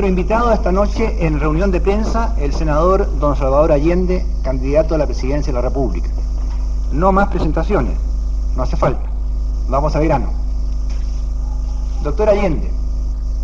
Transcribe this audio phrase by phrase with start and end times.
[0.00, 4.98] Nuestro invitado esta noche en reunión de prensa, el senador don Salvador Allende, candidato a
[4.98, 6.08] la presidencia de la República.
[6.90, 7.98] No más presentaciones,
[8.56, 9.02] no hace falta.
[9.68, 10.30] Vamos a verano.
[12.02, 12.70] Doctor Allende,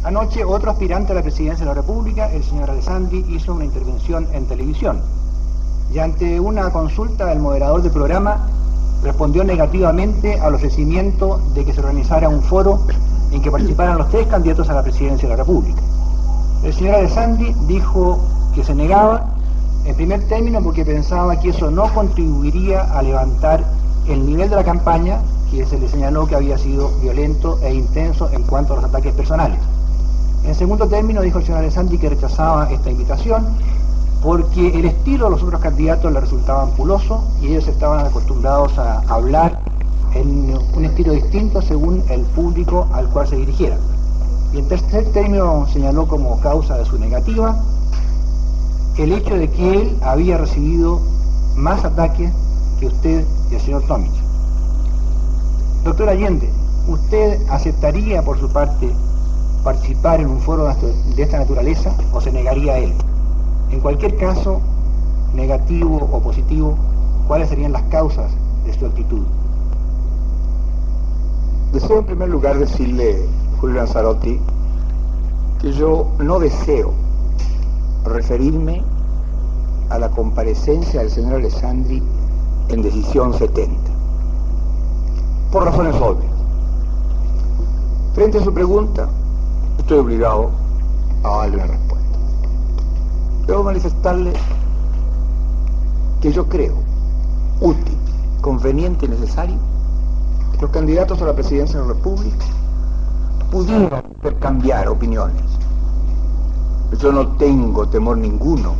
[0.03, 4.27] anoche otro aspirante a la presidencia de la República, el señor Alessandri, hizo una intervención
[4.33, 5.03] en televisión
[5.93, 8.49] y ante una consulta del moderador del programa
[9.03, 12.81] respondió negativamente al ofrecimiento de que se organizara un foro
[13.31, 15.83] en que participaran los tres candidatos a la presidencia de la República.
[16.67, 18.19] El señor Alessandri dijo
[18.53, 19.25] que se negaba,
[19.85, 23.63] en primer término, porque pensaba que eso no contribuiría a levantar
[24.09, 28.29] el nivel de la campaña, que se le señaló que había sido violento e intenso
[28.33, 29.61] en cuanto a los ataques personales.
[30.45, 33.47] En segundo término, dijo el señor Alessandri que rechazaba esta invitación
[34.21, 39.03] porque el estilo de los otros candidatos le resultaba ampuloso y ellos estaban acostumbrados a
[39.07, 39.57] hablar
[40.15, 43.77] en un estilo distinto según el público al cual se dirigiera.
[44.57, 47.63] Y en tercer término señaló como causa de su negativa
[48.97, 51.03] el hecho de que él había recibido
[51.57, 52.33] más ataques
[52.81, 54.11] que usted y el señor Tomic.
[55.85, 56.51] Doctor Allende,
[56.89, 58.91] ¿usted aceptaría por su parte
[59.63, 62.95] participar en un foro de esta naturaleza o se negaría a él?
[63.71, 64.63] En cualquier caso,
[65.35, 66.79] negativo o positivo,
[67.29, 68.31] ¿cuáles serían las causas
[68.65, 69.27] de su actitud?
[71.75, 73.29] Deseo en primer lugar decirle,
[73.61, 74.39] Julio Lanzarotti,
[75.61, 76.93] que yo no deseo
[78.05, 78.83] referirme
[79.89, 82.03] a la comparecencia del señor Alessandri
[82.69, 83.75] en decisión 70,
[85.51, 86.33] por razones obvias.
[88.15, 89.09] Frente a su pregunta,
[89.79, 90.51] estoy obligado
[91.23, 92.19] a darle una respuesta.
[93.47, 94.33] Debo manifestarle
[96.21, 96.75] que yo creo
[97.61, 97.97] útil,
[98.41, 99.57] conveniente y necesario
[100.53, 102.45] que los candidatos a la presidencia de la República
[103.51, 105.43] pudieran intercambiar opiniones.
[106.99, 108.75] Yo no tengo temor ninguno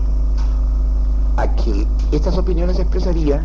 [1.37, 3.45] a que estas opiniones se expresarían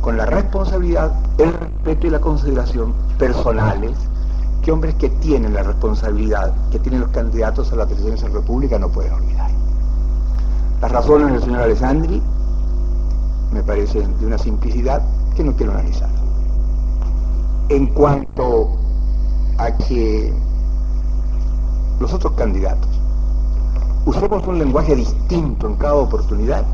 [0.00, 3.96] con la responsabilidad, el respeto y la consideración personales
[4.62, 8.40] que hombres que tienen la responsabilidad que tienen los candidatos a la presidencia de la
[8.40, 9.50] República no pueden olvidar.
[10.80, 12.22] Las razones del señor Alessandri
[13.52, 15.02] me parecen de una simplicidad
[15.34, 16.10] que no quiero analizar.
[17.68, 18.76] En cuanto
[19.58, 20.32] a que
[22.00, 22.88] los otros candidatos
[24.06, 26.64] usemos un lenguaje distinto en cada oportunidad,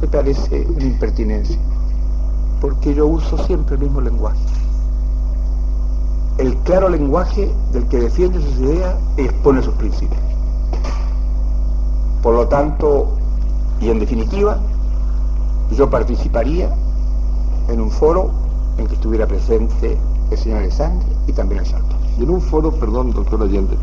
[0.00, 1.58] me parece una impertinencia,
[2.60, 4.38] porque yo uso siempre el mismo lenguaje.
[6.38, 10.20] El claro lenguaje del que defiende sus ideas y expone sus principios.
[12.22, 13.16] Por lo tanto,
[13.80, 14.58] y en definitiva,
[15.70, 16.68] yo participaría
[17.68, 18.30] en un foro
[18.76, 19.96] en que estuviera presente
[20.30, 21.87] el señor Alessandri y también el Santo.
[22.18, 23.76] En un foro, perdón, doctor Allende,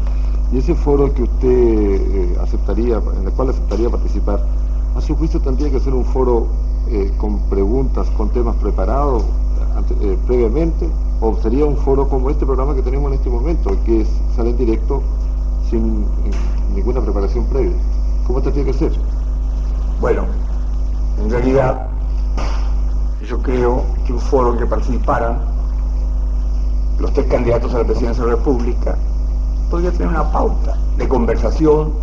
[0.51, 4.43] y ese foro que usted eh, aceptaría, en el cual aceptaría participar,
[4.93, 6.47] ¿a su juicio tendría que ser un foro
[6.89, 9.23] eh, con preguntas, con temas preparados
[10.01, 10.87] eh, previamente?
[11.21, 14.49] ¿O sería un foro como este programa que tenemos en este momento, que es, sale
[14.49, 15.01] en directo
[15.69, 16.05] sin
[16.75, 17.75] ninguna preparación previa?
[18.27, 18.91] ¿Cómo tendría que ser?
[20.01, 20.23] Bueno,
[21.23, 21.87] en realidad
[23.25, 25.54] yo creo que un foro en que participaran
[26.99, 28.95] los tres candidatos a la presidencia de la República
[29.69, 31.93] podría tener una pauta de conversación,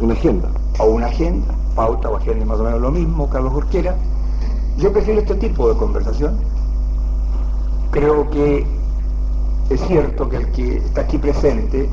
[0.00, 0.48] una agenda.
[0.78, 3.94] O una agenda, pauta o agenda más o menos lo mismo, Carlos Jorquera.
[4.78, 6.36] Yo prefiero este tipo de conversación.
[7.90, 8.66] Creo que
[9.68, 11.88] es cierto que el que está aquí presente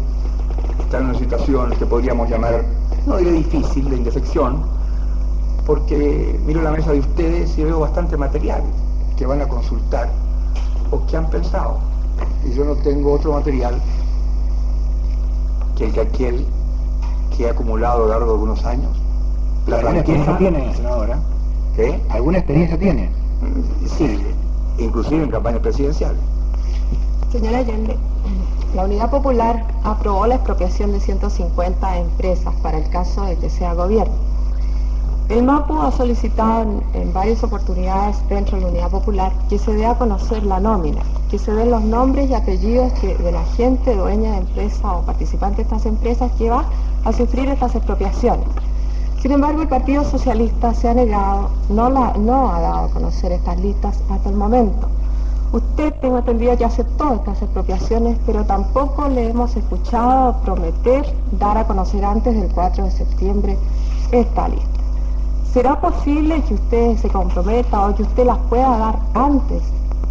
[0.80, 2.64] está en una situación que podríamos llamar
[3.06, 4.64] no diré difícil, de indefección,
[5.66, 8.62] porque miro la mesa de ustedes y veo bastante material
[9.18, 10.10] que van a consultar
[10.92, 11.80] o que han pensado.
[12.46, 13.82] Y yo no tengo otro material
[15.76, 16.46] que el que aquel
[17.36, 18.92] que he acumulado a lo largo de algunos años.
[19.68, 21.20] ¿Alguna experiencia tiene, senadora?
[21.76, 22.02] ¿Qué?
[22.10, 23.12] ¿Alguna experiencia tiene?
[23.98, 24.20] Sí,
[24.78, 26.20] inclusive en campañas presidenciales.
[27.32, 27.96] Señora Allende,
[28.76, 33.74] la Unidad Popular aprobó la expropiación de 150 empresas para el caso de que sea
[33.74, 34.14] gobierno.
[35.30, 39.86] El MAPU ha solicitado en, varias oportunidades dentro de la Unidad Popular que se dé
[39.86, 44.32] a conocer la nómina, que se den los nombres y apellidos de la gente dueña
[44.32, 46.66] de empresa o participante de estas empresas que va
[47.06, 48.48] a sufrir estas expropiaciones.
[49.22, 53.60] Sin embargo, el Partido Socialista se ha negado, no, no ha dado a conocer estas
[53.60, 54.88] listas hasta el momento.
[55.52, 61.68] Usted, tengo entendido, ya aceptó estas expropiaciones, pero tampoco le hemos escuchado prometer dar a
[61.68, 63.58] conocer antes del 4 de septiembre
[64.12, 64.68] esta lista.
[65.52, 69.64] ¿Será posible que usted se comprometa o que usted las pueda dar antes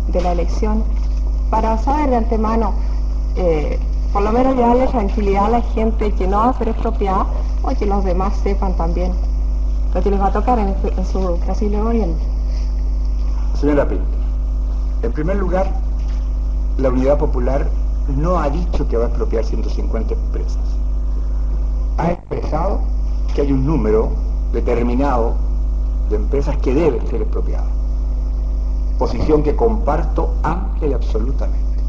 [0.09, 0.83] de la elección
[1.51, 2.73] para saber de antemano
[3.37, 3.79] eh,
[4.13, 7.27] por lo menos darle tranquilidad a la gente que no va a ser expropiada
[7.63, 9.13] o que los demás sepan también
[9.95, 12.15] lo que les va a tocar en, en su posible gobierno.
[13.55, 14.05] Señora Pinto,
[15.03, 15.71] en primer lugar,
[16.77, 17.67] la Unidad Popular
[18.17, 20.59] no ha dicho que va a expropiar 150 empresas.
[21.99, 22.81] Ha expresado
[23.35, 24.11] que hay un número
[24.53, 25.35] determinado
[26.09, 27.69] de empresas que deben ser expropiadas.
[28.99, 31.81] Posición que comparto amplia y absolutamente.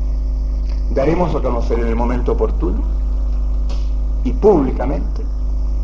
[0.94, 2.82] Daremos a conocer en el momento oportuno
[4.24, 5.24] y públicamente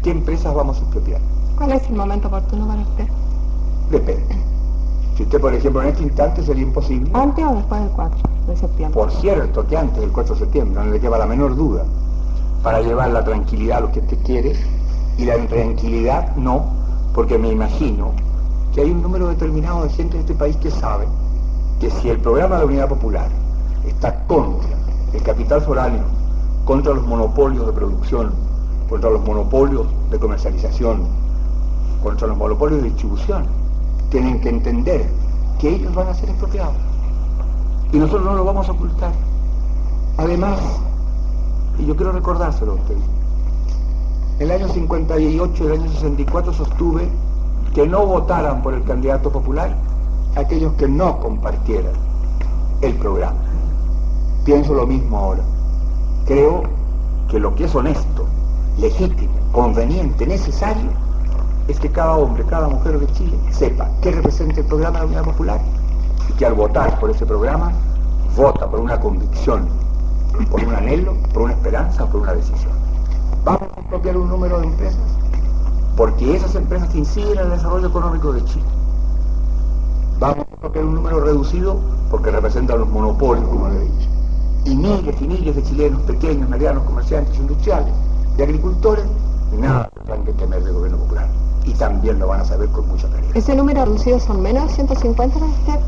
[0.03, 1.19] qué empresas vamos a expropiar.
[1.57, 3.07] ¿Cuál es el momento oportuno para usted?
[3.89, 4.35] Depende.
[5.17, 7.09] Si usted, por ejemplo, en este instante sería imposible.
[7.13, 8.17] ¿Antes o después del 4
[8.47, 8.99] de septiembre?
[8.99, 11.85] Por cierto, que antes del 4 de septiembre, no le queda la menor duda,
[12.61, 14.53] para llevar la tranquilidad a lo que usted quiere,
[15.17, 16.65] y la tranquilidad no,
[17.13, 18.11] porque me imagino
[18.75, 21.07] que hay un número determinado de gente en este país que sabe
[21.79, 23.29] que si el programa de la Unidad Popular
[23.87, 24.69] está contra
[25.13, 26.03] el capital foráneo,
[26.65, 28.33] contra los monopolios de producción,
[28.89, 31.03] contra los monopolios de comercialización,
[32.03, 33.45] contra los monopolios de distribución,
[34.09, 35.09] tienen que entender
[35.57, 36.75] que ellos van a ser expropiados.
[37.93, 39.13] Y nosotros no lo vamos a ocultar.
[40.17, 40.59] Además,
[41.79, 43.03] y yo quiero recordárselo a ustedes,
[44.39, 47.07] el año 58 y el año 64 sostuve
[47.75, 49.75] que no votaran por el candidato popular
[50.37, 51.91] aquellos que no compartieran
[52.79, 53.35] el programa.
[54.45, 55.43] Pienso lo mismo ahora.
[56.25, 56.63] Creo
[57.29, 58.25] que lo que es honesto,
[58.77, 60.89] legítimo, conveniente, necesario,
[61.67, 65.07] es que cada hombre, cada mujer de Chile sepa qué representa el programa de la
[65.07, 65.59] Unidad Popular
[66.29, 67.73] y que al votar por ese programa
[68.37, 69.67] vota por una convicción,
[70.49, 72.71] por un anhelo, por una esperanza, por una decisión.
[73.43, 75.14] Vamos a expropiar un número de empresas
[75.95, 78.65] porque esas empresas inciden en el desarrollo económico de Chile.
[80.19, 81.77] Vamos a expropiar un número reducido
[82.09, 84.09] porque representan los monopolios, como le he dicho.
[84.65, 87.93] Y miles y miles de chilenos pequeños, medianos, comerciantes, industriales,
[88.37, 89.05] de agricultores,
[89.59, 91.27] nada tendrán que temer del gobierno popular
[91.65, 93.35] y también lo van a saber con mucha claridad.
[93.35, 95.79] ¿Ese número reducido son menos de 150 para usted?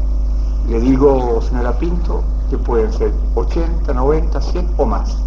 [0.70, 5.18] Le digo, señora Pinto, que pueden ser 80, 90, 100 o más.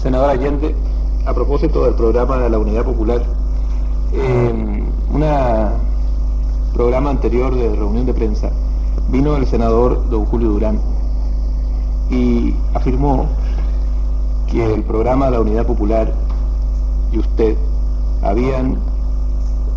[0.00, 0.74] Senador Allende,
[1.26, 3.22] a propósito del programa de la Unidad Popular,
[4.12, 5.24] en un
[6.74, 8.50] programa anterior de reunión de prensa
[9.08, 10.78] vino el senador don Julio Durán
[12.10, 13.26] y afirmó
[14.50, 16.12] que el programa de la Unidad Popular
[17.12, 17.56] y usted
[18.22, 18.78] habían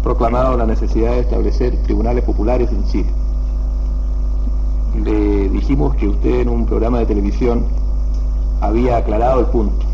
[0.03, 3.09] proclamado la necesidad de establecer tribunales populares en Chile.
[5.03, 7.63] Le dijimos que usted en un programa de televisión
[8.61, 9.85] había aclarado el punto,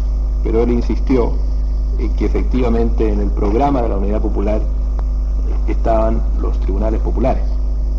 [0.44, 1.34] pero él insistió
[1.98, 4.62] en que efectivamente en el programa de la Unidad Popular
[5.68, 7.44] estaban los tribunales populares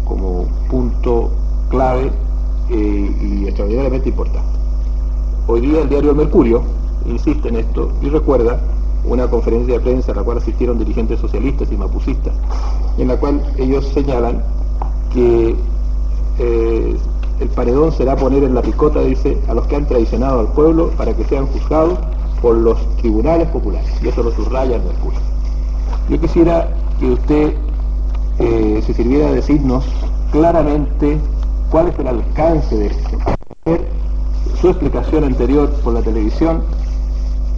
[0.05, 1.31] como punto
[1.69, 2.11] clave
[2.71, 4.49] eh, y extraordinariamente importante.
[5.49, 6.63] Hoy día el diario Mercurio
[7.07, 8.61] insiste en esto y recuerda
[9.05, 12.35] una conferencia de prensa a la cual asistieron dirigentes socialistas y mapucistas,
[12.99, 14.43] en la cual ellos señalan
[15.13, 15.55] que
[16.39, 16.97] eh,
[17.41, 20.91] el paredón será poner en la picota, dice, a los que han traicionado al pueblo
[20.97, 21.99] para que sean juzgados
[22.41, 23.91] por los tribunales populares.
[24.03, 25.21] Y eso lo subraya Mercurio.
[26.09, 26.69] Yo quisiera
[26.99, 27.55] que usted
[28.39, 29.85] eh, se sirviera de decirnos
[30.31, 31.19] claramente
[31.71, 33.19] cuál es el alcance de esto.
[34.61, 36.63] Su explicación anterior por la televisión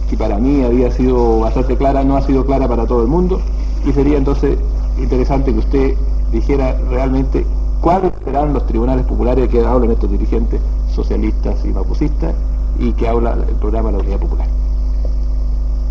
[0.09, 3.39] que para mí había sido bastante clara, no ha sido clara para todo el mundo,
[3.85, 4.57] y sería entonces
[4.97, 5.93] interesante que usted
[6.31, 7.45] dijera realmente
[7.79, 10.59] cuáles serán los tribunales populares que hablan estos dirigentes
[10.93, 12.33] socialistas y mapucistas
[12.79, 14.47] y que habla el programa de la Unidad Popular.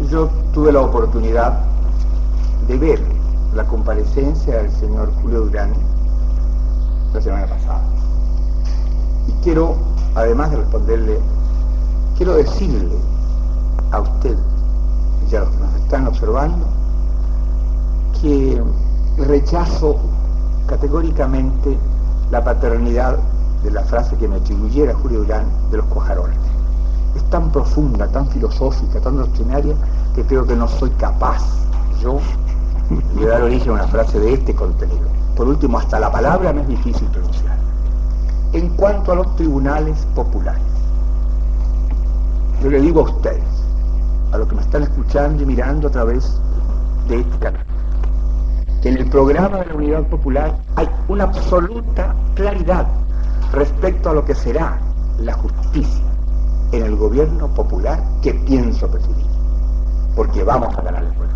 [0.06, 1.58] Yo tuve la oportunidad
[2.66, 3.02] de ver
[3.54, 5.72] la comparecencia del señor Julio Durán
[7.12, 7.82] la semana pasada.
[9.26, 9.74] Y quiero,
[10.14, 11.18] además de responderle,
[12.16, 12.96] quiero decirle
[13.90, 14.36] a usted
[15.30, 16.66] y a los que nos están observando
[18.20, 18.62] que
[19.18, 19.96] rechazo
[20.66, 21.76] categóricamente
[22.30, 23.18] la paternidad
[23.62, 26.47] de la frase que me atribuyera Julio Durán de los cuajarones.
[27.18, 29.75] Es tan profunda, tan filosófica, tan doctrinaria,
[30.14, 31.42] que creo que no soy capaz
[32.00, 32.20] yo
[33.16, 35.08] de dar origen a una frase de este contenido.
[35.34, 37.58] Por último, hasta la palabra me es difícil pronunciar.
[38.52, 40.62] En cuanto a los tribunales populares,
[42.62, 43.42] yo le digo a ustedes,
[44.30, 46.40] a los que me están escuchando y mirando a través
[47.08, 47.66] de este canal,
[48.80, 52.87] que en el programa de la Unidad Popular hay una absoluta claridad
[53.52, 54.78] respecto a lo que será
[55.18, 56.07] la justicia
[56.72, 59.26] en el gobierno popular que pienso presidir,
[60.14, 61.34] porque vamos a ganar el pueblo.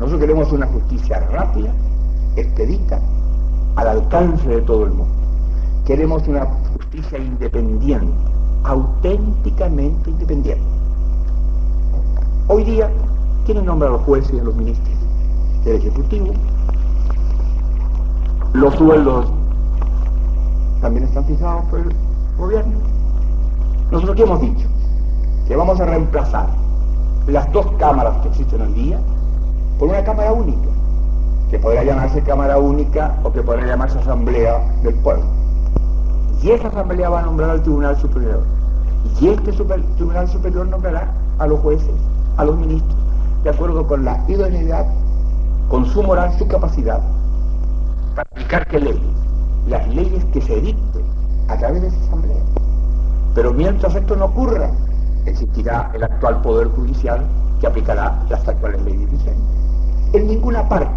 [0.00, 1.72] Nosotros queremos una justicia rápida,
[2.36, 3.00] expedita,
[3.76, 5.12] al alcance de todo el mundo.
[5.84, 8.14] Queremos una justicia independiente,
[8.64, 10.64] auténticamente independiente.
[12.46, 12.90] Hoy día,
[13.44, 14.96] ¿quiénes nombran a los jueces y a los ministros?
[15.66, 16.32] El Ejecutivo.
[18.52, 19.26] Los sueldos
[20.80, 21.92] también están fijados por el
[22.38, 22.97] gobierno.
[23.90, 24.66] Nosotros qué hemos dicho?
[25.46, 26.46] Que vamos a reemplazar
[27.26, 29.00] las dos cámaras que existen hoy día
[29.78, 30.68] por una cámara única,
[31.50, 35.24] que podrá llamarse cámara única o que podrá llamarse asamblea del pueblo.
[36.42, 38.42] Y esa asamblea va a nombrar al Tribunal Superior.
[39.20, 41.94] Y este Tribunal Superior nombrará a los jueces,
[42.36, 42.96] a los ministros,
[43.42, 44.86] de acuerdo con la idoneidad,
[45.68, 47.00] con su moral, su capacidad,
[48.14, 49.00] para aplicar qué leyes,
[49.66, 51.04] las leyes que se dicten
[51.48, 52.57] a través de esa asamblea.
[53.38, 54.68] Pero mientras esto no ocurra,
[55.24, 57.24] existirá el actual Poder Judicial
[57.60, 59.44] que aplicará las actuales leyes vigentes.
[60.12, 60.90] En ninguna parte,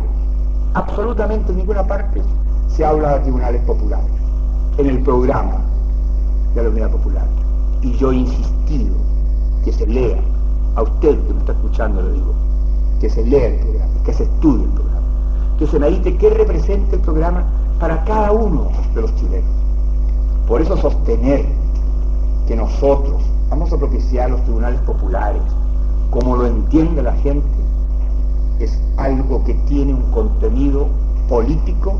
[0.73, 2.19] absolutamente en ninguna parte,
[2.67, 4.09] se habla de tribunales populares.
[4.79, 5.57] En el programa
[6.55, 7.27] de la Unidad Popular.
[7.83, 8.95] Y yo he insistido
[9.63, 10.17] que se lea,
[10.77, 12.33] a usted que me está escuchando le digo,
[13.01, 15.07] que se lea el programa, que se estudie el programa,
[15.59, 17.43] que se medite qué representa el programa
[17.79, 19.51] para cada uno de los chilenos.
[20.47, 21.60] Por eso sostener
[22.51, 25.41] que nosotros vamos a propiciar los tribunales populares,
[26.09, 27.47] como lo entiende la gente,
[28.59, 30.87] es algo que tiene un contenido
[31.29, 31.93] político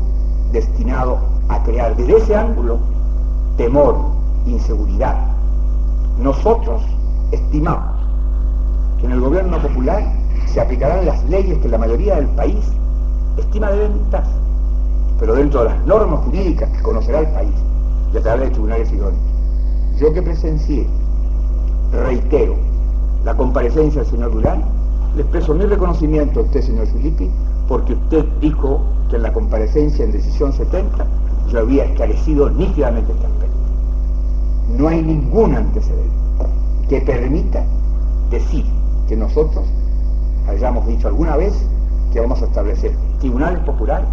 [0.52, 2.80] destinado a crear desde ese ángulo
[3.56, 3.96] temor,
[4.44, 5.24] inseguridad.
[6.18, 6.82] Nosotros
[7.30, 7.98] estimamos
[8.98, 10.04] que en el gobierno popular
[10.44, 12.62] se aplicarán las leyes que la mayoría del país
[13.38, 14.24] estima deben dictar,
[15.18, 17.54] pero dentro de las normas jurídicas que conocerá el país
[18.12, 19.31] y a través de tribunales idóneos.
[19.98, 20.86] Yo que presencié,
[21.92, 22.56] reitero,
[23.24, 24.64] la comparecencia del señor Durán,
[25.14, 27.30] le expreso mi reconocimiento a usted, señor Filippi,
[27.68, 28.80] porque usted dijo
[29.10, 31.06] que en la comparecencia en decisión 70
[31.50, 33.56] yo había esclarecido nítidamente este aspecto.
[34.76, 36.16] No hay ningún antecedente
[36.88, 37.64] que permita
[38.30, 38.64] decir
[39.08, 39.64] que nosotros
[40.48, 41.54] hayamos dicho alguna vez
[42.12, 44.08] que vamos a establecer tribunales populares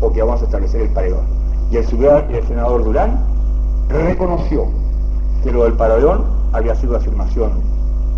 [0.00, 1.24] o que vamos a establecer el paredón.
[1.70, 3.18] Y el, el senador Durán
[3.88, 4.66] reconoció
[5.44, 7.52] que lo del paredón había sido afirmación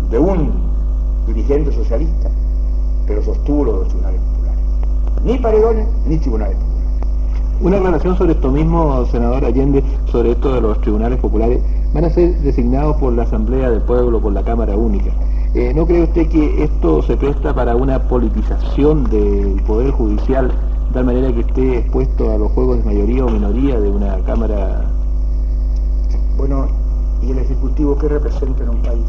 [0.09, 0.49] de un
[1.27, 2.29] dirigente socialista,
[3.05, 4.59] pero sostuvo los tribunales populares.
[5.25, 6.77] Ni paredones ni tribunales populares.
[7.59, 11.59] Una aclaración sobre esto mismo, senador Allende, sobre esto de los tribunales populares,
[11.93, 15.11] van a ser designados por la Asamblea del Pueblo, por la Cámara Única.
[15.53, 20.93] Eh, ¿No cree usted que esto se presta para una politización del Poder Judicial, de
[20.93, 24.85] tal manera que esté expuesto a los juegos de mayoría o minoría de una Cámara?
[26.37, 26.67] Bueno,
[27.21, 29.05] ¿y el Ejecutivo qué representa en un país?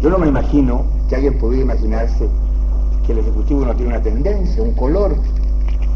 [0.00, 2.28] Yo no me imagino que alguien pudiera imaginarse
[3.06, 5.14] que el Ejecutivo no tiene una tendencia, un color,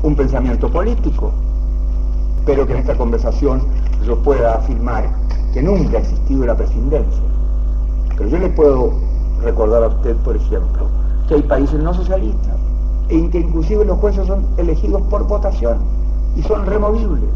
[0.02, 1.32] un pensamiento político,
[2.44, 3.62] pero que en esta conversación
[4.06, 5.08] yo pueda afirmar
[5.52, 7.22] que nunca ha existido la presidencia.
[8.16, 8.92] Pero yo le puedo
[9.42, 10.88] recordar a usted, por ejemplo,
[11.28, 12.56] que hay países no socialistas
[13.08, 15.78] en que inclusive los jueces son elegidos por votación
[16.36, 17.30] y son removibles.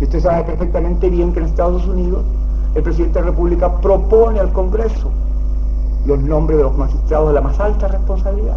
[0.00, 2.24] Y usted sabe perfectamente bien que en Estados Unidos
[2.74, 5.10] el presidente de la República propone al Congreso
[6.06, 8.56] los nombres de los magistrados de la más alta responsabilidad.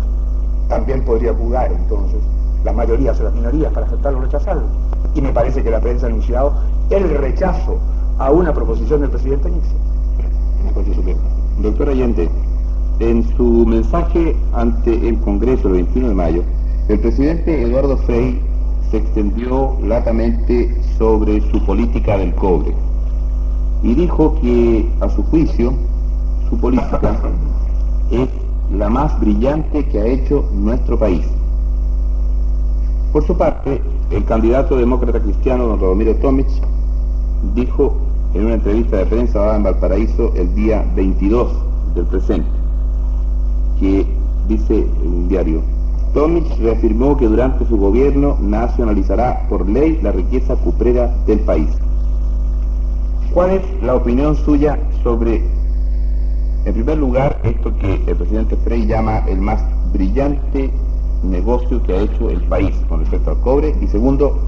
[0.70, 2.20] También podría jugar entonces
[2.64, 4.64] las mayorías o las minorías para aceptarlo o rechazarlo.
[5.14, 6.54] Y me parece que la prensa ha anunciado
[6.90, 7.78] el rechazo
[8.18, 9.86] a una proposición del presidente Nixon.
[11.62, 12.30] Doctor Allende,
[13.00, 16.44] en su mensaje ante el Congreso el 21 de mayo,
[16.88, 18.42] el presidente Eduardo Frei
[18.90, 22.74] se extendió latamente sobre su política del cobre
[23.84, 25.74] y dijo que, a su juicio,
[26.50, 27.20] su política
[28.12, 28.30] es
[28.72, 31.26] la más brillante que ha hecho nuestro país.
[33.12, 36.48] Por su parte, el candidato demócrata cristiano, don Rodomiro Tomic,
[37.54, 37.96] dijo
[38.34, 41.52] en una entrevista de prensa dada en Valparaíso el día 22
[41.96, 42.50] del presente,
[43.80, 44.06] que
[44.48, 45.62] dice un diario,
[46.14, 51.70] Tomic reafirmó que durante su gobierno nacionalizará por ley la riqueza cuprera del país.
[53.36, 55.44] ¿Cuál es la opinión suya sobre,
[56.64, 59.62] en primer lugar, esto que el presidente Frey llama el más
[59.92, 60.72] brillante
[61.22, 63.76] negocio que ha hecho el país con respecto al cobre?
[63.82, 64.40] Y segundo,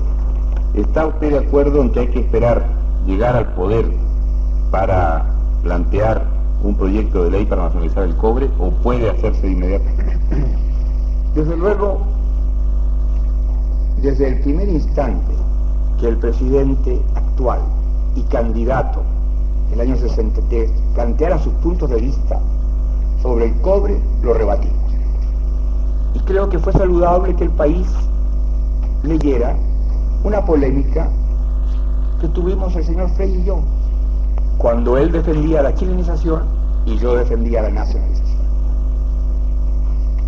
[0.74, 2.66] ¿está usted de acuerdo en que hay que esperar
[3.06, 3.92] llegar al poder
[4.72, 6.26] para plantear
[6.64, 9.86] un proyecto de ley para nacionalizar el cobre o puede hacerse de inmediato?
[11.36, 12.04] Desde luego,
[14.02, 15.34] desde el primer instante
[16.00, 17.60] que el presidente actual
[18.18, 19.04] y candidato
[19.72, 22.40] el año 63 planteara sus puntos de vista
[23.22, 24.76] sobre el cobre, lo rebatimos.
[26.14, 27.88] Y creo que fue saludable que el país
[29.04, 29.56] leyera
[30.24, 31.10] una polémica
[32.20, 33.60] que tuvimos el señor Frey y yo,
[34.58, 36.44] cuando él defendía la chilenización
[36.86, 38.38] y yo defendía la nacionalización.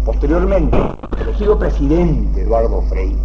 [0.05, 0.77] Posteriormente,
[1.19, 3.15] elegido presidente Eduardo Frei,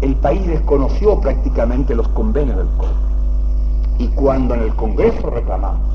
[0.00, 3.13] el país desconoció prácticamente los convenios del cobre.
[3.98, 5.94] Y cuando en el Congreso reclamamos,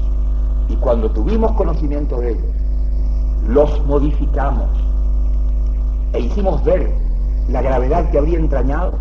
[0.69, 2.45] y cuando tuvimos conocimiento de ellos,
[3.47, 4.69] los modificamos
[6.13, 6.91] e hicimos ver
[7.49, 8.93] la gravedad que habría entrañado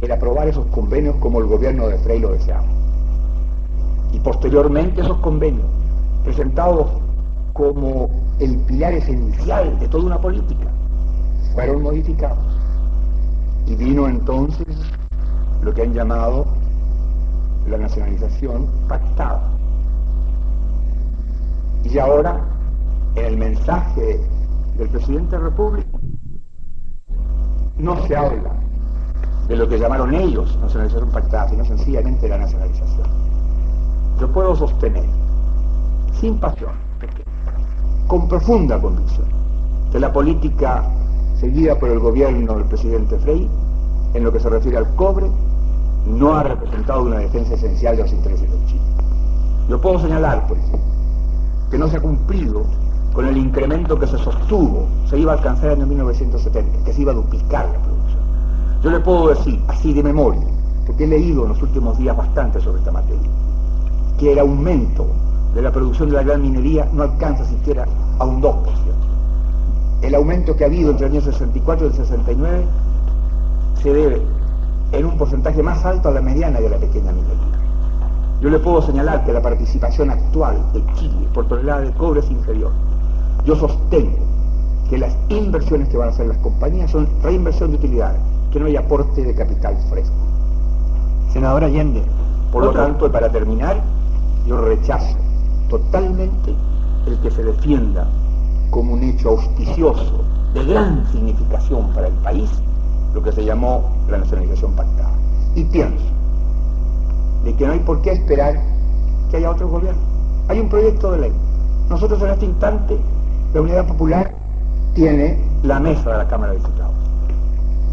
[0.00, 2.64] el aprobar esos convenios como el gobierno de Frey lo deseaba.
[4.12, 5.66] Y posteriormente esos convenios,
[6.24, 6.86] presentados
[7.52, 10.68] como el pilar esencial de toda una política,
[11.54, 12.38] fueron modificados.
[13.66, 14.66] Y vino entonces
[15.62, 16.46] lo que han llamado
[17.68, 19.50] la nacionalización pactada.
[21.84, 22.40] Y ahora,
[23.14, 24.20] en el mensaje
[24.76, 25.98] del presidente de la República,
[27.78, 28.52] no se habla
[29.46, 33.06] de lo que llamaron ellos nacionalización pactada, sino sencillamente la nacionalización.
[34.20, 35.06] Yo puedo sostener,
[36.20, 36.72] sin pasión,
[38.06, 39.28] con profunda convicción,
[39.90, 40.84] que la política
[41.36, 43.48] seguida por el gobierno del presidente Frey,
[44.14, 45.30] en lo que se refiere al cobre,
[46.08, 48.80] no ha representado una defensa esencial de los intereses de Chile.
[49.68, 50.80] Yo puedo señalar, por ejemplo,
[51.70, 52.62] que no se ha cumplido
[53.12, 57.02] con el incremento que se sostuvo, se iba a alcanzar en el 1970, que se
[57.02, 58.22] iba a duplicar la producción.
[58.82, 60.46] Yo le puedo decir, así de memoria,
[60.86, 63.28] porque he leído en los últimos días bastante sobre esta materia,
[64.18, 65.06] que el aumento
[65.54, 67.86] de la producción de la gran minería no alcanza siquiera
[68.18, 68.54] a un 2%.
[70.02, 72.64] El aumento que ha habido entre el año 64 y el 69
[73.82, 74.37] se debe
[74.92, 77.58] en un porcentaje más alto a la mediana y a la pequeña minería.
[78.40, 82.30] Yo le puedo señalar que la participación actual de Chile por tonelada de cobre es
[82.30, 82.72] inferior.
[83.44, 84.18] Yo sostengo
[84.88, 88.20] que las inversiones que van a hacer las compañías son reinversión de utilidades,
[88.52, 90.14] que no hay aporte de capital fresco.
[91.32, 92.02] Senador Allende.
[92.52, 93.82] Por lo tanto, y para terminar,
[94.46, 95.16] yo rechazo
[95.68, 96.54] totalmente
[97.06, 98.08] el que se defienda
[98.70, 100.24] como un hecho auspicioso
[100.54, 102.50] de gran significación para el país
[103.18, 105.10] lo que se llamó la nacionalización pactada.
[105.56, 106.04] Y pienso
[107.42, 108.60] de que no hay por qué esperar
[109.28, 110.00] que haya otro gobierno.
[110.46, 111.32] Hay un proyecto de ley.
[111.90, 112.96] Nosotros en este instante,
[113.52, 114.32] la Unidad Popular
[114.94, 116.94] tiene la mesa de la Cámara de Diputados.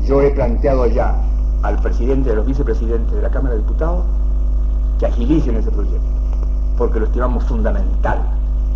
[0.06, 1.16] Yo he planteado ya
[1.64, 4.06] al presidente y a los vicepresidentes de la Cámara de Diputados
[5.00, 6.08] que agilicen ese proyecto,
[6.78, 8.20] porque lo estimamos fundamental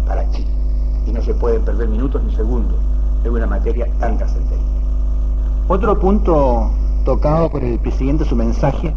[0.07, 0.49] para Chile.
[1.05, 2.79] Y no se pueden perder minutos ni segundos
[3.23, 4.78] en una materia tan trascendente.
[5.71, 6.71] Otro punto
[7.05, 8.91] tocado por el presidente en su mensaje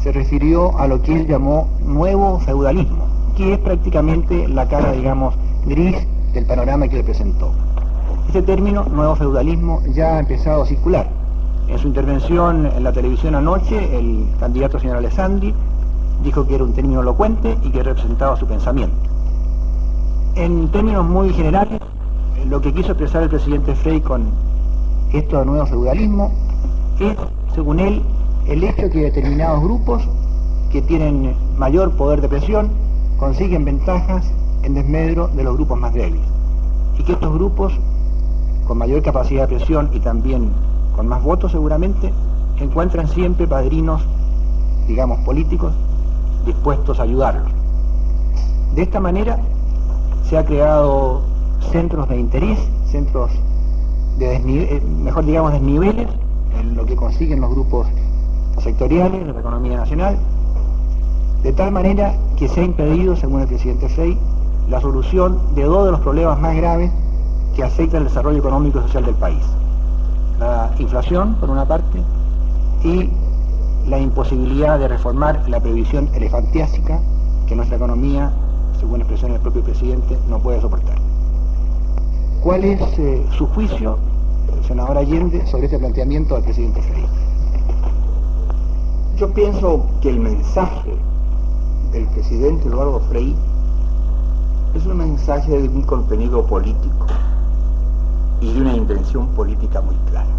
[0.00, 5.34] se refirió a lo que él llamó nuevo feudalismo, que es prácticamente la cara, digamos,
[5.66, 5.96] gris
[6.32, 7.50] del panorama que le presentó.
[8.28, 11.08] Ese término, nuevo feudalismo, ya ha empezado a circular.
[11.66, 15.52] En su intervención en la televisión anoche, el candidato señor Alessandri
[16.22, 18.94] dijo que era un término elocuente y que representaba su pensamiento.
[20.36, 21.80] En términos muy generales,
[22.48, 24.46] lo que quiso expresar el presidente Frey con
[25.12, 26.30] esto de nuevo feudalismo
[27.00, 27.16] es,
[27.54, 28.02] según él,
[28.46, 30.02] el hecho que determinados grupos
[30.70, 32.70] que tienen mayor poder de presión
[33.18, 34.30] consiguen ventajas
[34.62, 36.26] en desmedro de los grupos más débiles.
[36.98, 37.72] Y que estos grupos,
[38.66, 40.50] con mayor capacidad de presión y también
[40.94, 42.12] con más votos seguramente,
[42.60, 44.02] encuentran siempre padrinos,
[44.86, 45.72] digamos, políticos
[46.44, 47.50] dispuestos a ayudarlos.
[48.74, 49.38] De esta manera
[50.24, 51.22] se ha creado
[51.72, 52.58] centros de interés,
[52.90, 53.30] centros
[54.18, 56.08] de eh, mejor digamos desniveles
[56.58, 57.86] en lo que consiguen los grupos
[58.58, 60.18] sectoriales de la economía nacional,
[61.42, 64.18] de tal manera que se ha impedido, según el presidente Frey,
[64.68, 66.90] la solución de dos de los problemas más graves
[67.54, 69.42] que afectan el desarrollo económico y social del país.
[70.38, 72.02] La inflación, por una parte,
[72.84, 73.10] y
[73.88, 77.00] la imposibilidad de reformar la previsión elefantiásica
[77.46, 78.32] que nuestra economía,
[78.78, 81.07] según expresión del propio presidente, no puede soportar.
[82.42, 83.98] ¿Cuál es eh, su juicio,
[84.66, 87.04] senador Allende, sobre este planteamiento del presidente Frey?
[89.16, 90.96] Yo pienso que el mensaje
[91.90, 93.34] del presidente Eduardo Frei
[94.74, 97.06] es un mensaje de un contenido político
[98.40, 100.30] y de una intención política muy clara.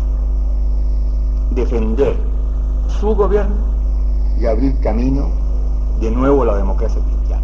[1.51, 2.15] Defender
[2.87, 3.55] su gobierno
[4.39, 5.27] y abrir camino
[5.99, 7.43] de nuevo a la democracia cristiana.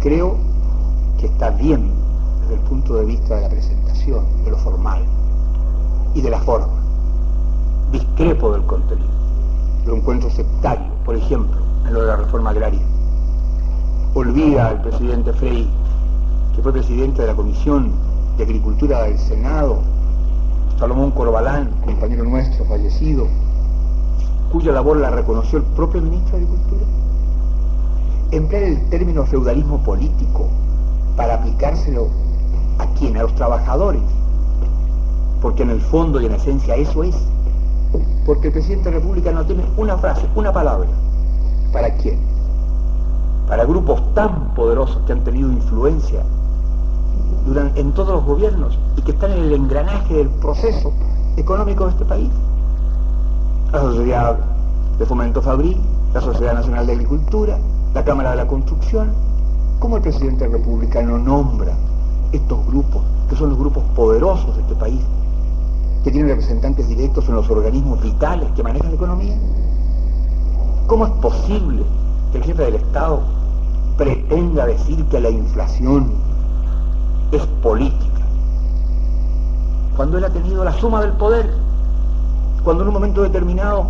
[0.00, 0.53] Creo
[1.18, 1.90] que está bien
[2.42, 5.02] desde el punto de vista de la presentación, de lo formal
[6.14, 6.84] y de la forma
[7.94, 9.08] discrepo del contenido.
[9.86, 12.80] Lo encuentro sectario, por ejemplo, en lo de la reforma agraria.
[14.14, 15.68] Olvida al presidente Frey,
[16.54, 17.92] que fue presidente de la Comisión
[18.36, 19.78] de Agricultura del Senado,
[20.78, 23.26] Salomón Corbalán, compañero nuestro, fallecido,
[24.50, 26.82] cuya labor la reconoció el propio ministro de Agricultura.
[28.32, 30.48] emplear el término feudalismo político
[31.16, 32.08] para aplicárselo
[32.78, 34.02] a quién, a los trabajadores,
[35.40, 37.16] porque en el fondo y en esencia eso es,
[38.26, 40.88] porque el presidente de la República no tiene una frase, una palabra,
[41.72, 42.18] ¿para quién?
[43.48, 46.22] Para grupos tan poderosos que han tenido influencia
[47.76, 50.92] en todos los gobiernos y que están en el engranaje del proceso
[51.36, 52.30] económico de este país.
[53.70, 54.38] La Sociedad
[54.98, 55.76] de Fomento Fabril,
[56.14, 57.58] la Sociedad Nacional de Agricultura,
[57.92, 59.12] la Cámara de la Construcción.
[59.78, 61.72] ¿Cómo el presidente de la República no nombra
[62.32, 65.00] estos grupos, que son los grupos poderosos de este país,
[66.02, 69.36] que tienen representantes directos en los organismos vitales que manejan la economía?
[70.86, 71.82] ¿Cómo es posible
[72.32, 73.20] que el jefe del Estado
[73.96, 76.10] pretenda decir que la inflación
[77.32, 78.20] es política?
[79.96, 81.54] Cuando él ha tenido la suma del poder,
[82.64, 83.86] cuando en un momento determinado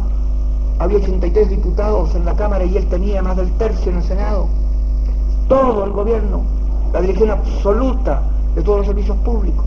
[0.78, 4.48] había 83 diputados en la Cámara y él tenía más del tercio en el Senado.
[5.48, 6.42] Todo el gobierno,
[6.92, 8.22] la dirección absoluta
[8.54, 9.64] de todos los servicios públicos.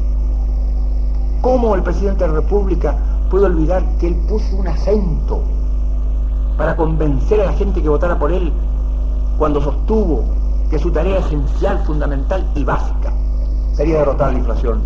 [1.41, 2.95] ¿Cómo el presidente de la República
[3.29, 5.41] puede olvidar que él puso un acento
[6.57, 8.51] para convencer a la gente que votara por él
[9.37, 10.23] cuando sostuvo
[10.69, 13.13] que su tarea esencial, fundamental y básica
[13.73, 14.81] sería derrotar la inflación?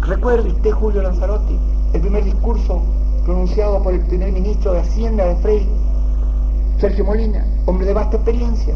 [0.00, 1.58] Recuerde usted, Julio Lanzarotti,
[1.92, 2.82] el primer discurso
[3.24, 5.68] pronunciado por el primer ministro de Hacienda de Frey,
[6.78, 8.74] Sergio Molina, hombre de vasta experiencia.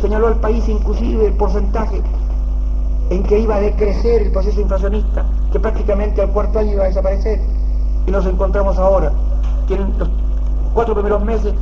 [0.00, 2.02] Señaló al país inclusive el porcentaje
[3.10, 6.88] en que iba a decrecer el proceso inflacionista, que prácticamente al cuarto año iba a
[6.88, 7.40] desaparecer.
[8.06, 9.12] Y nos encontramos ahora
[9.66, 10.08] que en los
[10.74, 11.52] cuatro primeros meses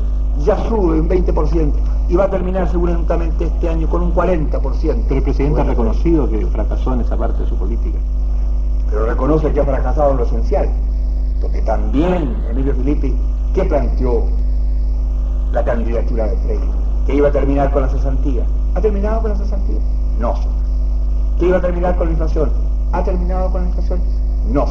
[0.44, 1.72] ya sube un 20%
[2.08, 4.60] y va a terminar seguramente este año con un 40%.
[5.08, 7.98] Pero el presidente ha reconocido que fracasó en esa parte de su política.
[8.90, 10.68] Pero reconoce que ha fracasado en lo esencial.
[11.40, 13.14] Porque también Emilio Filippi,
[13.54, 14.24] ¿qué planteó
[15.52, 16.85] la candidatura de Freire?
[17.06, 18.44] Que iba a terminar con la cesantía.
[18.74, 19.78] ¿Ha terminado con la cesantía?
[20.18, 20.34] No,
[21.38, 22.50] ¿Que iba a terminar con la inflación?
[22.92, 24.00] ¿Ha terminado con la inflación?
[24.50, 24.66] No,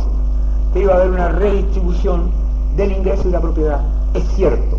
[0.74, 2.32] ¿Que iba a haber una redistribución
[2.76, 3.82] del ingreso y la propiedad?
[4.14, 4.78] Es cierto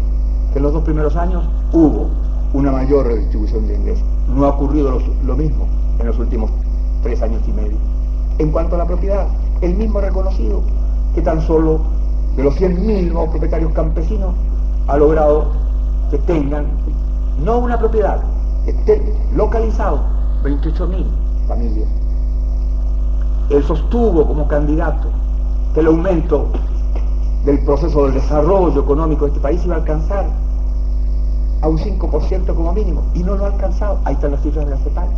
[0.52, 2.08] que en los dos primeros años hubo
[2.52, 4.04] una mayor redistribución de ingresos.
[4.28, 5.66] No ha ocurrido lo mismo
[5.98, 6.50] en los últimos
[7.02, 7.76] tres años y medio.
[8.38, 9.28] En cuanto a la propiedad,
[9.60, 10.62] el mismo reconocido
[11.14, 11.80] que tan solo
[12.36, 14.34] de los 100.000 nuevos propietarios campesinos
[14.88, 15.52] ha logrado
[16.10, 16.66] que tengan
[17.38, 18.20] no una propiedad,
[19.34, 20.00] localizados
[20.42, 21.04] 28.000
[21.46, 21.88] familias.
[23.50, 25.08] Él sostuvo como candidato
[25.74, 26.48] que el aumento
[27.44, 30.26] del proceso del desarrollo económico de este país iba a alcanzar
[31.62, 33.98] a un 5% como mínimo, y no lo ha alcanzado.
[34.04, 35.08] Ahí están las cifras de la CEPAL.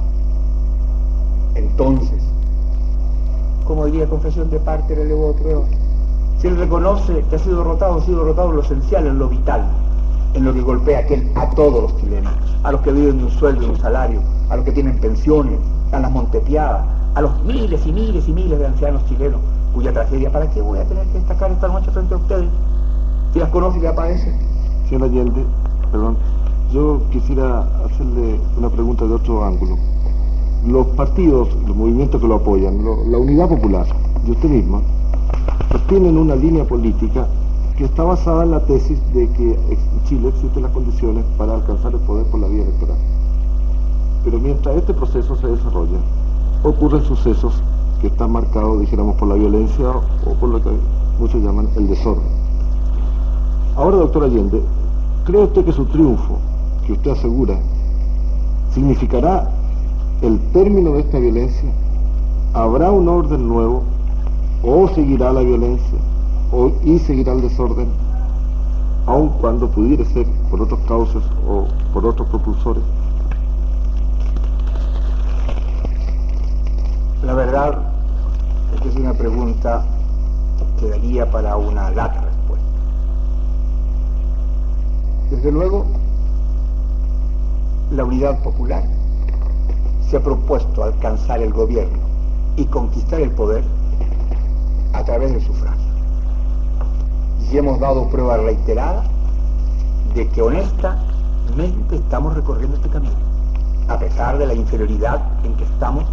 [1.55, 2.23] Entonces,
[3.67, 5.65] como diría confesión de parte, le debo otro
[6.41, 9.29] si él reconoce que ha sido derrotado, ha sido derrotado en lo esencial, en lo
[9.29, 9.69] vital,
[10.35, 13.63] en lo que golpea a todos los chilenos, a los que viven de un sueldo,
[13.63, 15.59] de un salario, a los que tienen pensiones,
[15.93, 19.41] a las montepiadas, a los miles y miles y miles de ancianos chilenos,
[19.75, 22.49] cuya tragedia, ¿para qué voy a tener que destacar esta noche frente a ustedes?
[23.33, 24.33] Si las conoce y le aparece.
[24.89, 25.45] Señor Allende,
[25.91, 26.17] perdón,
[26.73, 29.77] yo quisiera hacerle una pregunta de otro ángulo.
[30.67, 33.87] Los partidos, los movimientos que lo apoyan, la Unidad Popular
[34.27, 34.81] y usted misma,
[35.89, 37.27] tienen una línea política
[37.79, 41.93] que está basada en la tesis de que en Chile existen las condiciones para alcanzar
[41.93, 42.97] el poder por la vía electoral.
[44.25, 45.99] Pero mientras este proceso se desarrolla,
[46.65, 47.63] ocurren sucesos
[48.01, 50.71] que están marcados, dijéramos, por la violencia o por lo que
[51.21, 52.27] muchos llaman el desorden.
[53.77, 54.61] Ahora, doctor Allende,
[55.25, 56.37] ¿cree usted que su triunfo,
[56.85, 57.61] que usted asegura,
[58.75, 59.53] significará
[60.23, 61.71] el término de esta violencia?
[62.55, 63.85] ¿Habrá un orden nuevo
[64.65, 66.08] o seguirá la violencia
[66.53, 67.89] o, y seguirá el desorden,
[69.07, 72.83] aun cuando pudiera ser por otros causas o por otros propulsores?
[77.23, 77.79] La verdad
[78.75, 79.85] es que es una pregunta
[80.79, 82.67] que daría para una larga respuesta.
[85.31, 85.85] Desde luego,
[87.91, 88.85] la unidad popular
[90.09, 91.99] se ha propuesto alcanzar el gobierno
[92.57, 93.63] y conquistar el poder
[94.93, 95.68] a través del sufragio.
[97.51, 99.05] Y hemos dado prueba reiterada
[100.15, 103.17] de que honestamente estamos recorriendo este camino,
[103.89, 106.05] a pesar de la inferioridad en que estamos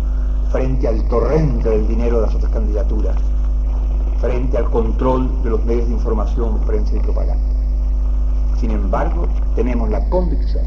[0.52, 3.18] frente al torrente del dinero de las otras candidaturas,
[4.22, 7.44] frente al control de los medios de información, prensa y propaganda.
[8.60, 10.64] Sin embargo, tenemos la convicción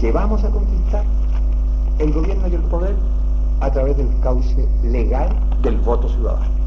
[0.00, 1.04] que vamos a conquistar
[1.98, 2.96] el gobierno y el poder
[3.60, 5.28] a través del cauce legal
[5.62, 6.62] del voto ciudadano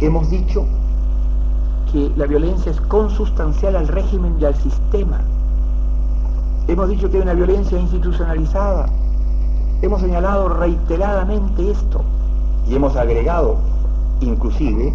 [0.00, 0.64] hemos dicho
[1.92, 5.20] que la violencia es consustancial al régimen y al sistema.
[6.68, 8.88] Hemos dicho que hay una violencia institucionalizada.
[9.82, 12.02] Hemos señalado reiteradamente esto
[12.68, 13.56] y hemos agregado
[14.20, 14.92] inclusive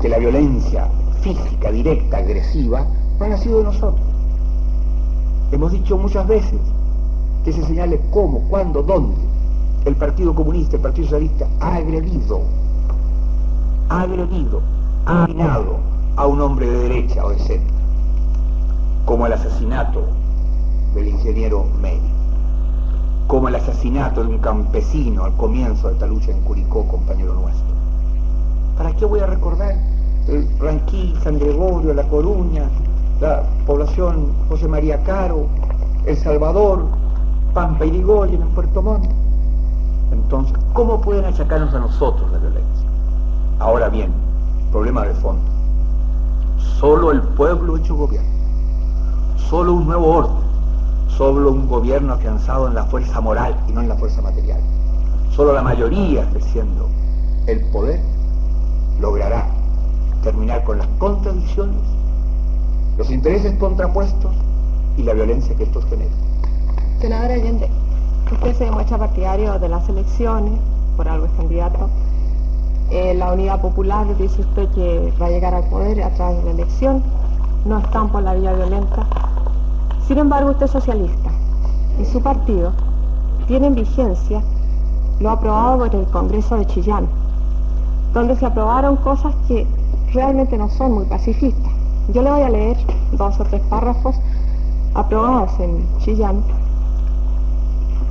[0.00, 0.88] que la violencia
[1.20, 2.86] física, directa, agresiva,
[3.18, 4.06] no ha nacido de nosotros.
[5.52, 6.60] Hemos dicho muchas veces
[7.44, 9.16] que se señale cómo, cuándo, dónde
[9.84, 12.40] el Partido Comunista, el Partido Socialista ha agredido,
[13.88, 14.60] ha agredido,
[15.04, 17.76] ha afinado a un hombre de derecha o de centro,
[19.04, 20.02] como el asesinato
[20.94, 22.00] del ingeniero Meri,
[23.26, 27.66] como el asesinato de un campesino al comienzo de esta lucha en Curicó, compañero nuestro.
[28.78, 29.74] ¿Para qué voy a recordar
[30.28, 32.64] el Ranquil, San Gregorio, La Coruña,
[33.20, 35.46] la población José María Caro,
[36.06, 36.86] El Salvador,
[37.52, 39.10] Pampa y Rigoyen en Puerto Montt?
[40.12, 42.88] Entonces, ¿cómo pueden achacarnos a nosotros la violencia?
[43.58, 44.12] Ahora bien,
[44.72, 45.55] problema de fondo.
[46.86, 48.30] Solo el pueblo hecho gobierno,
[49.50, 50.46] solo un nuevo orden,
[51.08, 54.60] solo un gobierno afianzado en la fuerza moral y no en la fuerza material,
[55.32, 56.88] solo la mayoría ejerciendo
[57.48, 58.00] el poder
[59.00, 59.48] logrará
[60.22, 61.82] terminar con las contradicciones,
[62.98, 64.30] los intereses contrapuestos
[64.96, 66.14] y la violencia que estos generan.
[67.00, 67.68] Senador Allende,
[68.30, 70.60] usted se demuestra partidario de las elecciones,
[70.96, 71.90] por algo es candidato.
[72.90, 76.44] Eh, la Unidad Popular dice usted que va a llegar al poder a través de
[76.44, 77.02] la elección,
[77.64, 79.06] no están por la vía violenta.
[80.06, 81.30] Sin embargo, usted es socialista
[82.00, 82.72] y su partido
[83.48, 84.40] tiene en vigencia
[85.18, 87.08] lo aprobado por el Congreso de Chillán,
[88.12, 89.66] donde se aprobaron cosas que
[90.12, 91.72] realmente no son muy pacifistas.
[92.12, 92.76] Yo le voy a leer
[93.12, 94.14] dos o tres párrafos
[94.94, 96.42] aprobados en Chillán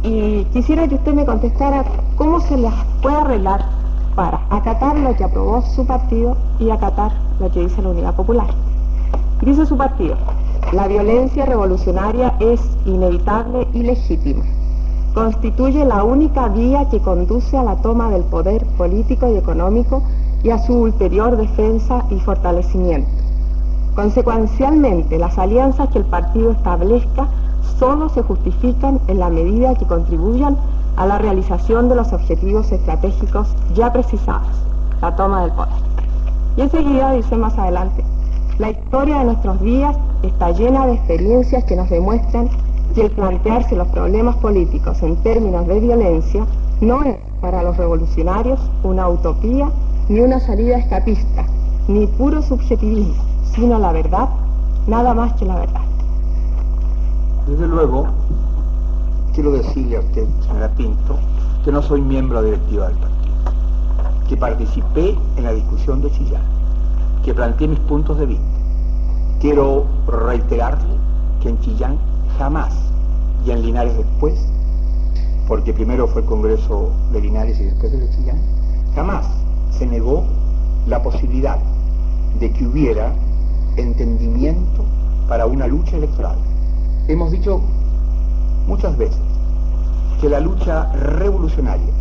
[0.03, 1.83] y quisiera que usted me contestara
[2.17, 3.74] cómo se les puede arreglar
[4.15, 8.47] para acatar lo que aprobó su partido y acatar lo que dice la Unidad Popular.
[9.41, 10.15] Dice su partido,
[10.71, 14.43] la violencia revolucionaria es inevitable y legítima.
[15.13, 20.01] Constituye la única vía que conduce a la toma del poder político y económico
[20.43, 23.10] y a su ulterior defensa y fortalecimiento.
[23.95, 27.28] Consecuencialmente, las alianzas que el partido establezca
[27.80, 30.58] solo se justifican en la medida que contribuyan
[30.97, 34.47] a la realización de los objetivos estratégicos ya precisados,
[35.01, 35.73] la toma del poder.
[36.58, 38.03] Y enseguida dice más adelante,
[38.58, 42.49] la historia de nuestros días está llena de experiencias que nos demuestran
[42.93, 46.45] que el plantearse los problemas políticos en términos de violencia
[46.79, 49.69] no es para los revolucionarios una utopía
[50.08, 51.45] ni una salida escapista,
[51.88, 53.21] ni puro subjetivismo,
[53.53, 54.29] sino la verdad,
[54.88, 55.81] nada más que la verdad.
[57.47, 58.08] Desde luego,
[59.36, 61.19] quiero decirle a usted, señora Pinto,
[61.65, 63.34] que no soy miembro directiva del partido,
[64.30, 66.41] que participé en la discusión de Chillán,
[67.21, 68.45] que planteé mis puntos de vista.
[69.41, 70.95] Quiero reiterarle
[71.41, 71.98] que en Chillán
[72.38, 72.74] jamás,
[73.45, 74.39] y en Linares después,
[75.50, 78.38] porque primero fue el Congreso de Linares y después el de Chillán,
[78.95, 79.26] jamás
[79.78, 80.24] se negó
[80.88, 81.60] la posibilidad
[82.39, 83.13] de que hubiera
[83.76, 84.86] entendimiento
[85.28, 86.38] para una lucha electoral.
[87.10, 87.62] Hemos dicho
[88.67, 89.19] muchas veces
[90.19, 91.93] que la lucha revolucionaria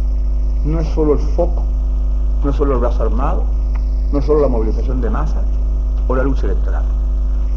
[0.65, 1.63] no es solo el foco,
[2.43, 3.45] no es solo el brazo armado,
[4.13, 5.45] no es solo la movilización de masas
[6.09, 6.85] o la lucha electoral.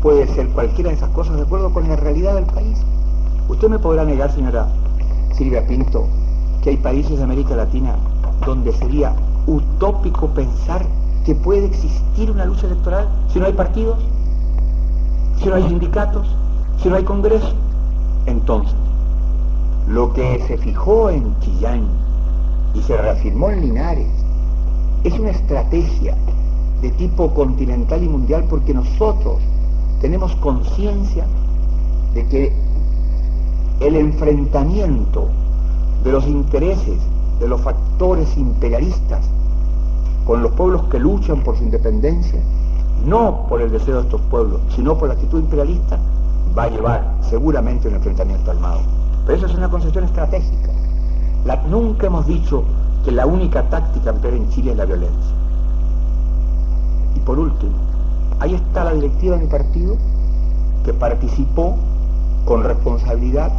[0.01, 2.77] Puede ser cualquiera de esas cosas de acuerdo con la realidad del país.
[3.49, 4.67] Usted me podrá negar, señora
[5.33, 6.05] Silvia Pinto,
[6.61, 7.95] que hay países de América Latina
[8.45, 9.13] donde sería
[9.45, 10.85] utópico pensar
[11.25, 13.97] que puede existir una lucha electoral si no hay partidos,
[15.39, 16.27] si no hay sindicatos,
[16.81, 17.53] si no hay congreso.
[18.25, 18.75] Entonces,
[19.87, 21.87] lo que se fijó en Chillán
[22.73, 24.07] y se reafirmó en Linares
[25.03, 26.15] es una estrategia
[26.81, 29.37] de tipo continental y mundial porque nosotros
[30.01, 31.25] tenemos conciencia
[32.13, 32.53] de que
[33.79, 35.29] el enfrentamiento
[36.03, 36.99] de los intereses
[37.39, 39.21] de los factores imperialistas
[40.25, 42.39] con los pueblos que luchan por su independencia,
[43.05, 45.97] no por el deseo de estos pueblos, sino por la actitud imperialista,
[46.57, 48.81] va a llevar seguramente un enfrentamiento armado.
[49.27, 50.71] Pero eso es una concepción estratégica.
[51.69, 52.63] nunca hemos dicho
[53.03, 55.35] que la única táctica en Chile es la violencia.
[57.13, 57.73] Y por último,
[58.39, 59.97] ahí está la directiva de mi partido
[60.85, 61.75] que participó
[62.45, 63.51] con responsabilidad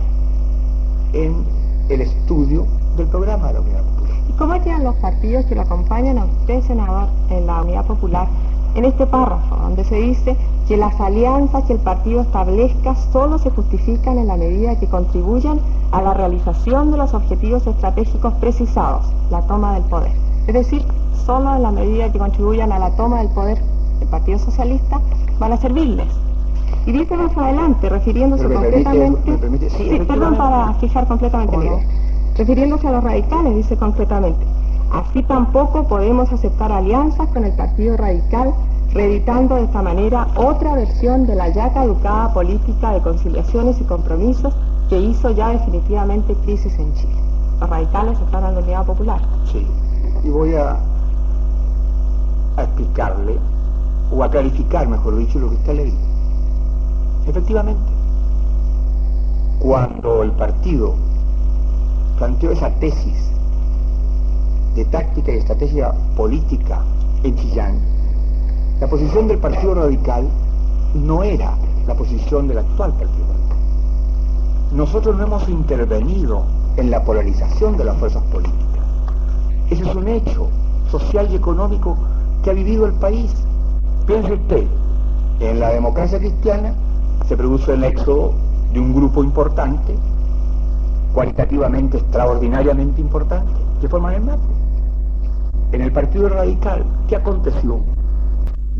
[1.12, 1.44] en
[1.90, 4.16] el estudio del programa de la Unidad Popular.
[4.26, 8.26] ¿Y cómo llegan los partidos que lo acompañan a usted, senador, en la Unidad Popular?
[8.78, 10.36] En este párrafo, donde se dice
[10.68, 15.58] que las alianzas que el partido establezca solo se justifican en la medida que contribuyan
[15.90, 20.12] a la realización de los objetivos estratégicos precisados, la toma del poder.
[20.46, 20.84] Es decir,
[21.26, 23.58] solo en la medida que contribuyan a la toma del poder
[23.98, 25.00] del Partido Socialista
[25.40, 26.06] van a servirles.
[26.86, 29.30] Y dice más adelante, refiriéndose me permite- concretamente...
[29.32, 31.80] me permite- sí, Sí, perdón, para fijar completamente idea.
[32.36, 34.46] Refiriéndose a los radicales, dice concretamente,
[34.92, 38.54] así tampoco podemos aceptar alianzas con el Partido Radical,
[38.92, 44.54] reeditando de esta manera otra versión de la ya caducada política de conciliaciones y compromisos
[44.88, 47.14] que hizo ya definitivamente crisis en Chile.
[47.60, 49.20] Los radicales están en la Unidad Popular.
[49.52, 49.66] Sí.
[50.24, 50.76] Y voy a,
[52.56, 53.38] explicarle,
[54.10, 55.98] o a clarificar, mejor dicho, lo que usted le dijo.
[57.26, 57.92] Efectivamente,
[59.58, 60.94] cuando el partido
[62.16, 63.30] planteó esa tesis
[64.74, 66.80] de táctica y estrategia política
[67.22, 67.97] en Chillán,
[68.80, 70.28] la posición del Partido Radical
[70.94, 71.54] no era
[71.86, 73.56] la posición del actual Partido Radical.
[74.72, 76.44] Nosotros no hemos intervenido
[76.76, 78.84] en la polarización de las fuerzas políticas.
[79.70, 80.48] Ese es un hecho
[80.90, 81.96] social y económico
[82.42, 83.34] que ha vivido el país.
[84.06, 84.64] Piense usted,
[85.40, 86.72] en la democracia cristiana
[87.26, 88.32] se produce el éxodo
[88.72, 89.98] de un grupo importante,
[91.12, 94.42] cualitativamente extraordinariamente importante, que forman el MAPE.
[95.72, 97.80] En el Partido Radical, ¿qué aconteció?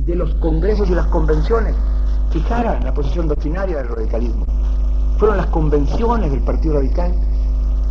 [0.07, 1.75] De los congresos y las convenciones
[2.31, 4.47] fijaran la posición doctrinaria del radicalismo.
[5.19, 7.13] Fueron las convenciones del Partido Radical,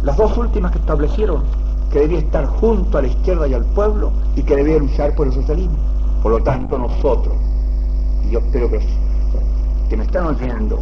[0.03, 1.43] las dos últimas que establecieron
[1.91, 5.27] que debía estar junto a la izquierda y al pueblo y que debía luchar por
[5.27, 5.77] el socialismo.
[6.23, 7.35] Por lo tanto, nosotros,
[8.25, 8.79] y yo espero que
[9.89, 10.79] que me están oyendo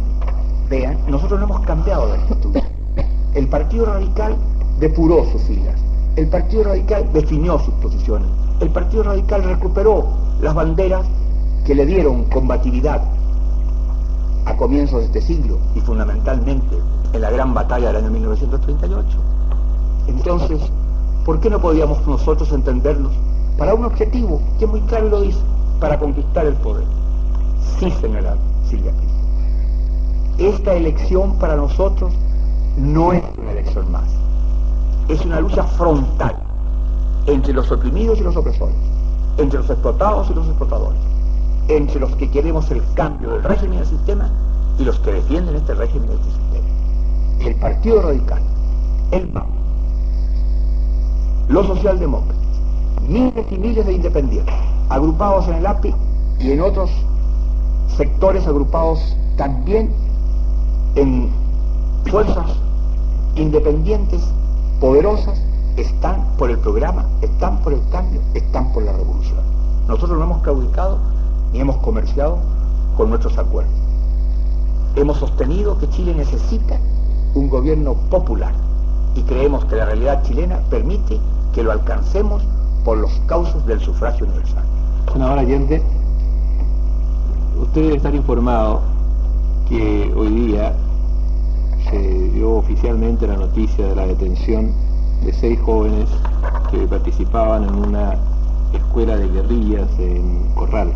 [0.68, 2.56] vean, nosotros no hemos cambiado de actitud.
[3.34, 4.36] El Partido Radical
[4.80, 5.74] depuró sus filas.
[6.16, 8.28] El Partido Radical definió sus posiciones.
[8.60, 11.06] El Partido Radical recuperó las banderas
[11.64, 13.02] que le dieron combatividad
[14.44, 16.76] a comienzos de este siglo y fundamentalmente
[17.12, 19.18] en la gran batalla del año 1938.
[20.08, 20.60] Entonces,
[21.24, 23.12] ¿por qué no podíamos nosotros entendernos
[23.58, 25.40] para un objetivo que muy claro lo dice,
[25.80, 26.84] para conquistar el poder?
[27.78, 28.36] Sí, señora
[28.68, 29.16] Silvia Pinto.
[30.38, 32.12] Esta elección para nosotros
[32.76, 34.08] no es una elección más.
[35.08, 36.36] Es una lucha frontal
[37.26, 38.76] entre los oprimidos y los opresores,
[39.38, 41.00] entre los explotados y los explotadores,
[41.68, 44.30] entre los que queremos el cambio del régimen y del sistema
[44.78, 47.46] y los que defienden este régimen y este sistema.
[47.46, 48.42] El Partido Radical,
[49.10, 49.46] el MAP,
[51.48, 52.36] los socialdemócratas,
[53.08, 54.54] miles y miles de independientes,
[54.88, 55.94] agrupados en el API
[56.40, 56.90] y en otros
[57.96, 59.00] sectores agrupados
[59.36, 59.90] también
[60.96, 61.30] en
[62.10, 62.46] fuerzas
[63.36, 64.22] independientes,
[64.80, 65.38] poderosas,
[65.76, 69.40] están por el programa, están por el cambio, están por la revolución.
[69.86, 70.98] Nosotros no hemos claudicado
[71.52, 72.38] ni hemos comerciado
[72.96, 73.72] con nuestros acuerdos.
[74.96, 76.78] Hemos sostenido que Chile necesita
[77.34, 78.52] un gobierno popular
[79.14, 81.20] y creemos que la realidad chilena permite
[81.52, 82.42] que lo alcancemos
[82.84, 84.64] por los cauces del sufragio universal.
[85.12, 85.82] Senador Allende,
[87.60, 88.80] usted debe estar informado
[89.68, 90.74] que hoy día
[91.90, 91.98] se
[92.30, 94.72] dio oficialmente la noticia de la detención
[95.26, 96.08] de seis jóvenes
[96.70, 98.14] que participaban en una
[98.72, 100.92] escuela de guerrillas en Corral.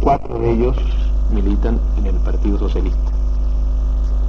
[0.00, 0.76] Cuatro de ellos
[1.34, 2.98] militan en el Partido Socialista.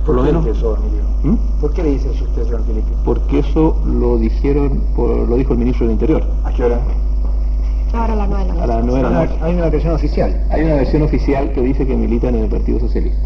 [0.06, 0.76] Por lo menos, eso?
[1.24, 1.36] ¿Mm?
[1.62, 2.88] ¿Por qué le dice eso usted, señor Felipe?
[3.06, 6.24] porque eso lo dijeron, por- lo dijo el ministro del Interior.
[6.44, 6.80] ¿A qué hora?
[7.94, 8.64] Ahora la nueva.
[8.64, 9.38] A las nueve de la noche.
[9.42, 10.48] Hay una versión oficial.
[10.50, 13.22] Hay una versión oficial que dice que militan en el Partido Socialista.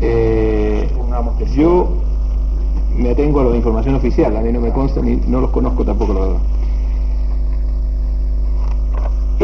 [0.00, 1.60] Eh, Supongamos que sí.
[1.60, 1.88] yo
[2.96, 5.84] me atengo a la información oficial, a mí no me consta ni no los conozco
[5.84, 6.20] tampoco, la.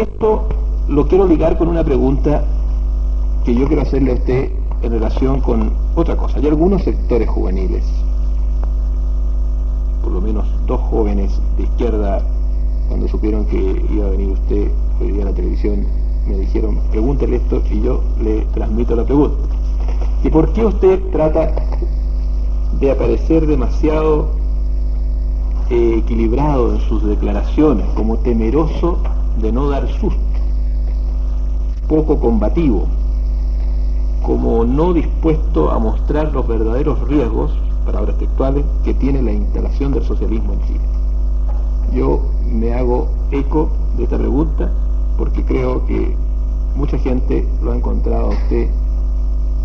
[0.00, 0.48] Esto
[0.88, 2.44] lo quiero ligar con una pregunta
[3.44, 4.50] que yo quiero hacerle a usted
[4.82, 6.38] en relación con otra cosa.
[6.38, 7.84] Hay algunos sectores juveniles,
[10.02, 12.22] por lo menos dos jóvenes de izquierda,
[12.88, 15.86] cuando supieron que iba a venir usted hoy día a la televisión,
[16.26, 19.36] me dijeron, pregúntele esto y yo le transmito la pregunta.
[20.22, 21.54] ¿Y por qué usted trata
[22.80, 24.28] de aparecer demasiado
[25.70, 28.98] eh, equilibrado en sus declaraciones, como temeroso
[29.40, 30.20] de no dar susto,
[31.88, 32.86] poco combativo,
[34.22, 37.52] como no dispuesto a mostrar los verdaderos riesgos,
[37.84, 40.80] palabras textuales, que tiene la instalación del socialismo en Chile?
[41.92, 42.20] Yo
[42.52, 44.70] me hago eco de esta pregunta
[45.16, 46.16] porque creo que
[46.76, 48.68] mucha gente lo ha encontrado a usted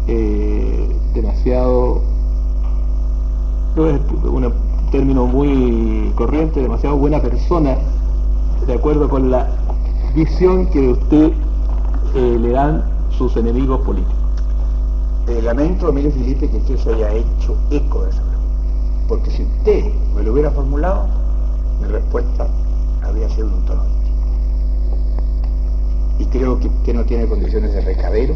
[0.07, 2.01] eh, demasiado,
[3.75, 4.53] no es un
[4.91, 7.77] término muy corriente, demasiado buena persona,
[8.67, 9.47] de acuerdo con la
[10.15, 11.33] visión que de usted
[12.15, 12.83] eh, le dan
[13.17, 14.15] sus enemigos políticos.
[15.27, 18.47] Eh, lamento, Emilio Felipe, que usted se haya hecho eco de esa pregunta.
[19.07, 21.07] Porque si usted me lo hubiera formulado,
[21.81, 22.47] mi respuesta
[23.03, 24.03] habría sido un tono
[26.19, 28.35] y creo que, que no tiene condiciones de recadero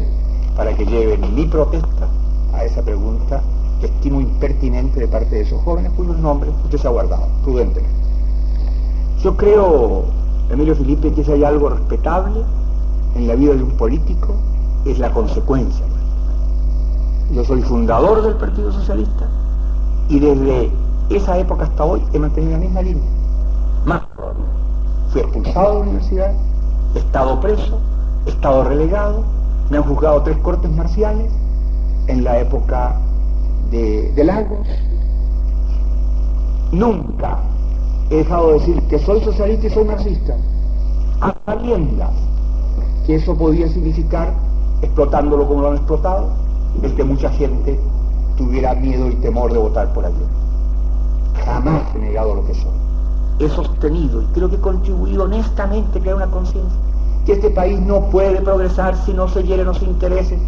[0.56, 2.08] para que lleven mi protesta
[2.52, 3.40] a esa pregunta
[3.82, 7.98] estimo impertinente de parte de esos jóvenes cuyos nombres usted se ha guardado prudentemente.
[9.22, 10.04] Yo creo,
[10.50, 12.40] Emilio Felipe, que si hay algo respetable
[13.14, 14.34] en la vida de un político,
[14.84, 15.84] es la consecuencia.
[17.32, 19.28] Yo soy fundador del Partido Socialista
[20.08, 20.70] y desde
[21.10, 23.08] esa época hasta hoy he mantenido la misma línea.
[23.84, 24.02] Más
[25.10, 26.34] Fui expulsado de la universidad,
[26.94, 27.78] he estado preso,
[28.26, 29.24] he estado relegado,
[29.70, 31.30] me han juzgado tres cortes marciales
[32.08, 32.94] en la época
[33.70, 34.66] de, de Lagos.
[36.72, 37.38] Nunca
[38.10, 40.36] he dejado de decir que soy socialista y soy marxista,
[41.20, 42.12] a sabiendas
[43.06, 44.32] que eso podía significar,
[44.82, 46.30] explotándolo como lo han explotado,
[46.82, 47.78] el que mucha gente
[48.36, 50.24] tuviera miedo y temor de votar por allí.
[51.44, 52.72] Jamás he negado lo que soy.
[53.40, 56.78] He sostenido y creo que he contribuido honestamente a crear una conciencia
[57.28, 60.38] que este país no puede progresar si no se hieren los intereses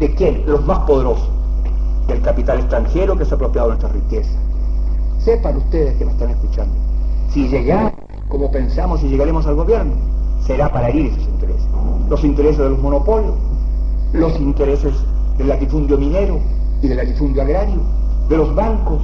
[0.00, 1.28] de quién, los más poderosos,
[2.06, 4.36] del capital extranjero que se ha apropiado de nuestras riquezas.
[5.18, 6.74] Sepan ustedes que me están escuchando,
[7.30, 7.92] si llegamos
[8.28, 9.92] como pensamos y llegaremos al gobierno,
[10.46, 11.66] será para herir esos intereses.
[12.08, 13.34] Los intereses de los monopolios,
[14.12, 14.92] los intereses
[15.38, 16.38] del latifundio minero
[16.82, 17.80] y del latifundio agrario,
[18.28, 19.02] de los bancos,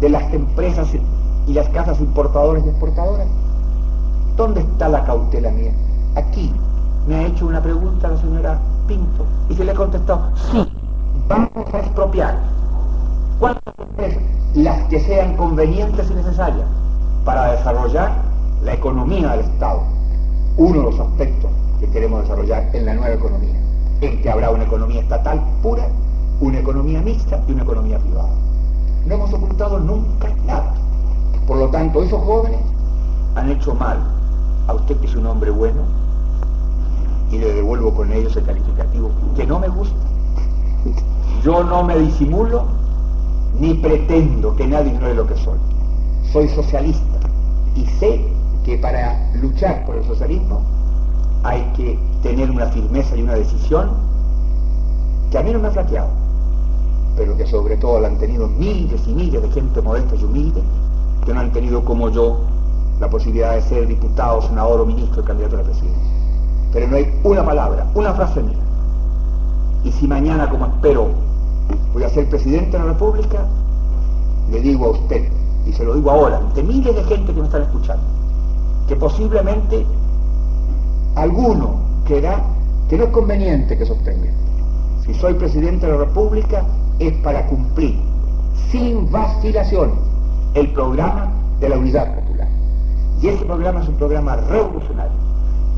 [0.00, 0.88] de las empresas
[1.46, 3.26] y las casas importadoras y exportadoras.
[4.36, 5.72] ¿Dónde está la cautela mía?
[6.14, 6.52] Aquí
[7.06, 10.66] me ha hecho una pregunta la señora Pinto y se le ha contestado, sí,
[11.30, 12.36] vamos a expropiar.
[13.38, 14.22] ¿Cuántas empresas?
[14.54, 16.66] Las que sean convenientes y necesarias
[17.24, 18.10] para desarrollar
[18.64, 19.82] la economía del Estado.
[20.56, 23.54] Uno de los aspectos que queremos desarrollar en la nueva economía,
[24.00, 25.86] en que habrá una economía estatal pura,
[26.40, 28.30] una economía mixta y una economía privada.
[29.06, 30.74] No hemos ocultado nunca nada.
[31.46, 32.60] Por lo tanto, esos jóvenes
[33.36, 33.98] han hecho mal
[34.66, 35.82] a usted que es un hombre bueno
[37.30, 39.96] y le devuelvo con ellos el calificativo que no me gusta.
[41.42, 42.64] Yo no me disimulo
[43.58, 45.58] ni pretendo que nadie ignore lo que soy.
[46.32, 47.18] Soy socialista
[47.74, 48.28] y sé
[48.64, 50.60] que para luchar por el socialismo
[51.42, 53.90] hay que tener una firmeza y una decisión
[55.30, 56.08] que a mí no me ha flaqueado,
[57.16, 60.60] pero que sobre todo la han tenido miles y miles de gente modesta y humilde,
[61.24, 62.40] que no han tenido como yo
[62.98, 66.02] la posibilidad de ser diputado, senador o ministro, candidato a la presidencia.
[66.72, 68.58] Pero no hay una palabra, una frase mía.
[69.84, 71.29] Y si mañana, como espero,
[71.92, 73.46] voy a ser presidente de la República,
[74.50, 75.30] le digo a usted,
[75.66, 78.02] y se lo digo ahora, ante miles de gente que me están escuchando,
[78.88, 79.86] que posiblemente
[81.14, 82.42] alguno creerá
[82.88, 84.30] que no es conveniente que sostenga.
[85.04, 86.62] Si soy presidente de la República
[86.98, 87.98] es para cumplir
[88.70, 89.92] sin vacilación
[90.54, 92.48] el programa de la unidad popular.
[93.22, 95.18] Y ese programa es un programa revolucionario.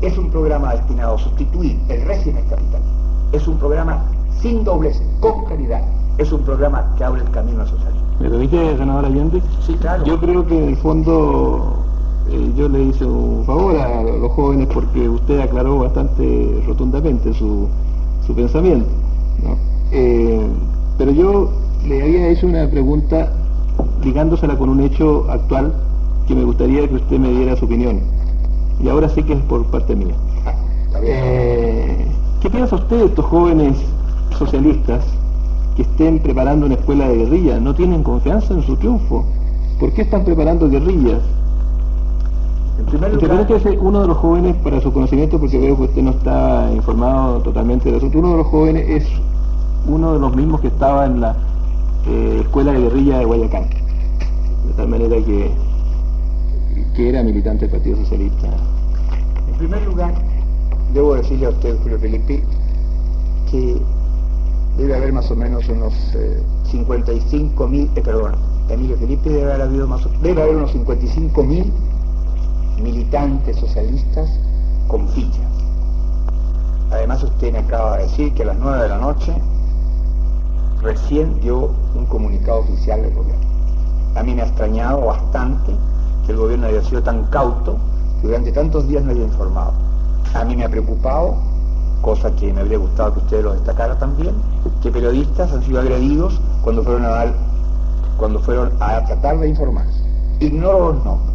[0.01, 2.79] Es un programa destinado a sustituir el régimen capitalista.
[3.31, 4.05] Es un programa
[4.43, 5.81] sin doblez, con claridad.
[6.17, 8.05] Es un programa que abre el camino al socialismo.
[8.19, 9.41] ¿Me permite, senador Allende?
[9.65, 10.03] Sí, claro.
[10.03, 11.77] Yo creo que en el fondo
[12.29, 17.69] eh, yo le hice un favor a los jóvenes porque usted aclaró bastante rotundamente su,
[18.27, 18.89] su pensamiento.
[19.43, 19.55] ¿no?
[19.91, 20.45] Eh,
[20.97, 21.49] pero yo
[21.87, 23.31] le había hecho una pregunta
[24.03, 25.73] ligándosela con un hecho actual
[26.27, 28.01] que me gustaría que usted me diera su opinión.
[28.81, 30.15] Y ahora sí que es por parte mía.
[31.01, 31.05] Bien.
[31.05, 32.07] Eh,
[32.41, 33.77] ¿Qué piensa usted de estos jóvenes
[34.35, 35.03] socialistas
[35.75, 37.59] que estén preparando una escuela de guerrilla?
[37.59, 39.25] ¿No tienen confianza en su triunfo?
[39.79, 41.21] ¿Por qué están preparando guerrillas?
[42.79, 45.83] En primer En lugar, que uno de los jóvenes, para su conocimiento, porque veo que
[45.83, 49.07] usted no está informado totalmente del asunto, uno de los jóvenes es
[49.87, 51.35] uno de los mismos que estaba en la
[52.07, 53.63] eh, escuela de guerrilla de Guayacán.
[54.67, 55.51] De tal manera que,
[56.95, 58.47] que era militante del Partido Socialista.
[59.47, 60.13] En primer lugar,
[60.93, 62.43] debo decirle a usted, Julio Felipe,
[63.51, 63.77] que
[64.77, 65.93] debe haber más o menos unos
[66.71, 68.35] 55 mil, perdón,
[68.69, 71.71] Emilio Felipe debe haber habido más o- debe haber unos 55 mil
[72.81, 74.29] militantes socialistas
[74.87, 75.45] con fichas.
[76.91, 79.33] Además usted me acaba de decir que a las 9 de la noche
[80.81, 83.43] recién dio un comunicado oficial del gobierno.
[84.15, 85.73] A mí me ha extrañado bastante
[86.25, 87.77] que el gobierno haya sido tan cauto
[88.21, 89.73] que durante tantos días no haya informado.
[90.33, 91.35] A mí me ha preocupado,
[92.03, 94.35] cosa que me habría gustado que ustedes lo destacara también,
[94.81, 97.33] que periodistas han sido agredidos cuando fueron a dar,
[98.17, 99.85] cuando fueron a tratar de informar.
[100.41, 101.33] Ignoro los nombres.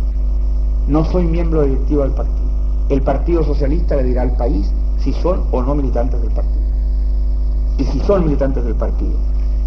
[0.87, 2.49] No soy miembro directivo del partido.
[2.91, 6.61] El Partido Socialista le dirá al país si son o no militantes del partido.
[7.79, 9.17] Y si son militantes del partido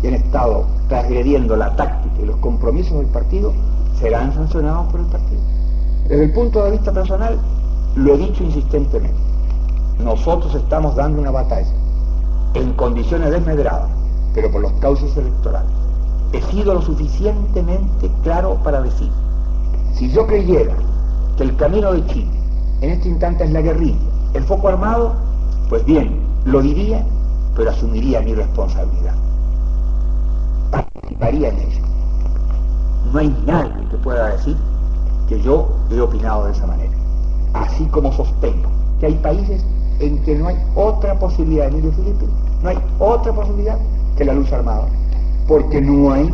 [0.03, 3.53] y han estado transgrediendo la táctica y los compromisos del partido,
[3.99, 5.41] serán sancionados por el partido.
[6.07, 7.39] Desde el punto de vista personal,
[7.95, 9.30] lo he dicho insistentemente.
[10.01, 11.71] Nosotros estamos dando una batalla
[12.53, 13.89] en condiciones desmedradas,
[14.33, 15.71] pero por los cauces electorales.
[16.33, 19.11] He sido lo suficientemente claro para decir,
[19.93, 20.73] si yo creyera
[21.37, 22.31] que el camino de Chile
[22.81, 23.99] en este instante es la guerrilla,
[24.33, 25.13] el foco armado,
[25.69, 27.05] pues bien, lo diría,
[27.55, 29.13] pero asumiría mi responsabilidad.
[30.71, 31.85] Participaría en ello.
[33.11, 34.57] No hay nadie que pueda decir
[35.27, 36.93] que yo he opinado de esa manera.
[37.53, 39.63] Así como sostengo que hay países
[40.01, 42.25] en que no hay otra posibilidad, Emilio Felipe,
[42.63, 43.77] no hay otra posibilidad
[44.17, 44.87] que la luz armada,
[45.47, 46.33] porque no hay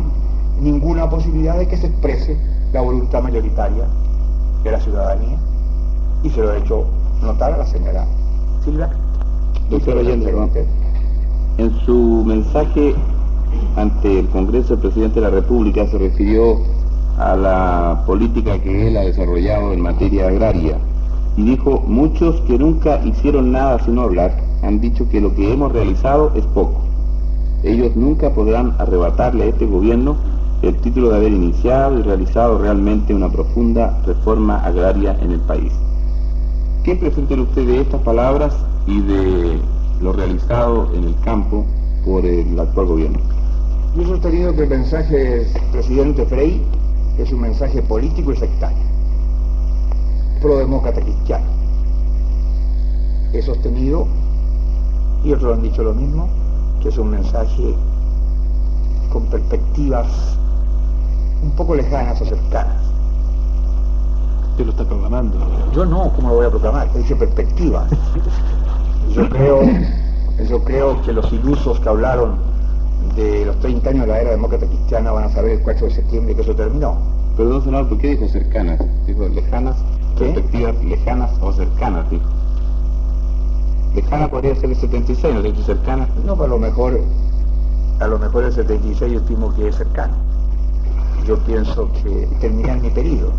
[0.60, 2.36] ninguna posibilidad de que se exprese
[2.72, 3.84] la voluntad mayoritaria
[4.64, 5.38] de la ciudadanía,
[6.22, 6.84] y se lo he hecho
[7.22, 8.04] notar a la señora
[8.64, 8.90] Silvia.
[9.70, 9.98] Doctor
[11.58, 12.94] en su mensaje
[13.76, 16.58] ante el Congreso, el presidente de la República se refirió
[17.18, 20.78] a la política que él ha desarrollado en materia agraria
[21.38, 25.70] y dijo, muchos que nunca hicieron nada sino hablar, han dicho que lo que hemos
[25.70, 26.80] realizado es poco.
[27.62, 30.16] Ellos nunca podrán arrebatarle a este gobierno
[30.62, 35.72] el título de haber iniciado y realizado realmente una profunda reforma agraria en el país.
[36.82, 38.56] ¿Qué presenta usted de estas palabras
[38.88, 39.60] y de
[40.02, 41.64] lo realizado en el campo
[42.04, 43.18] por el actual gobierno?
[43.94, 46.60] Yo he sostenido que el mensaje presidente Frey
[47.16, 48.87] es un mensaje político y sectario,
[50.40, 51.46] pro-demócrata cristiano.
[53.32, 54.06] He sostenido,
[55.24, 56.28] y otros han dicho lo mismo,
[56.80, 57.74] que es un mensaje
[59.12, 60.06] con perspectivas
[61.42, 62.76] un poco lejanas o cercanas.
[64.50, 65.38] Usted lo está proclamando.
[65.72, 66.88] Yo no, ¿cómo lo voy a proclamar?
[66.94, 67.90] He dicho perspectivas.
[69.14, 69.60] Yo creo,
[70.48, 72.36] yo creo que los ilusos que hablaron
[73.14, 75.94] de los 30 años de la era demócrata cristiana van a saber el 4 de
[75.94, 76.98] septiembre que eso terminó.
[77.36, 78.80] Perdón, senador, ¿por qué dijo cercanas?
[79.06, 79.76] Dijo lejanas,
[80.18, 82.28] perspectivas lejanas o cercanas, dijo.
[83.94, 86.08] Lejana podría ser el 76, ¿no es cercana?
[86.24, 87.00] No, pero a lo mejor,
[88.00, 90.14] a lo mejor el 76 yo estimo que es cercano.
[91.26, 93.32] Yo pienso que termina en mi periodo.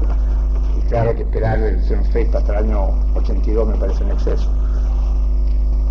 [0.88, 4.48] claro que esperar el Xenofate hasta el año 82 me parece un exceso.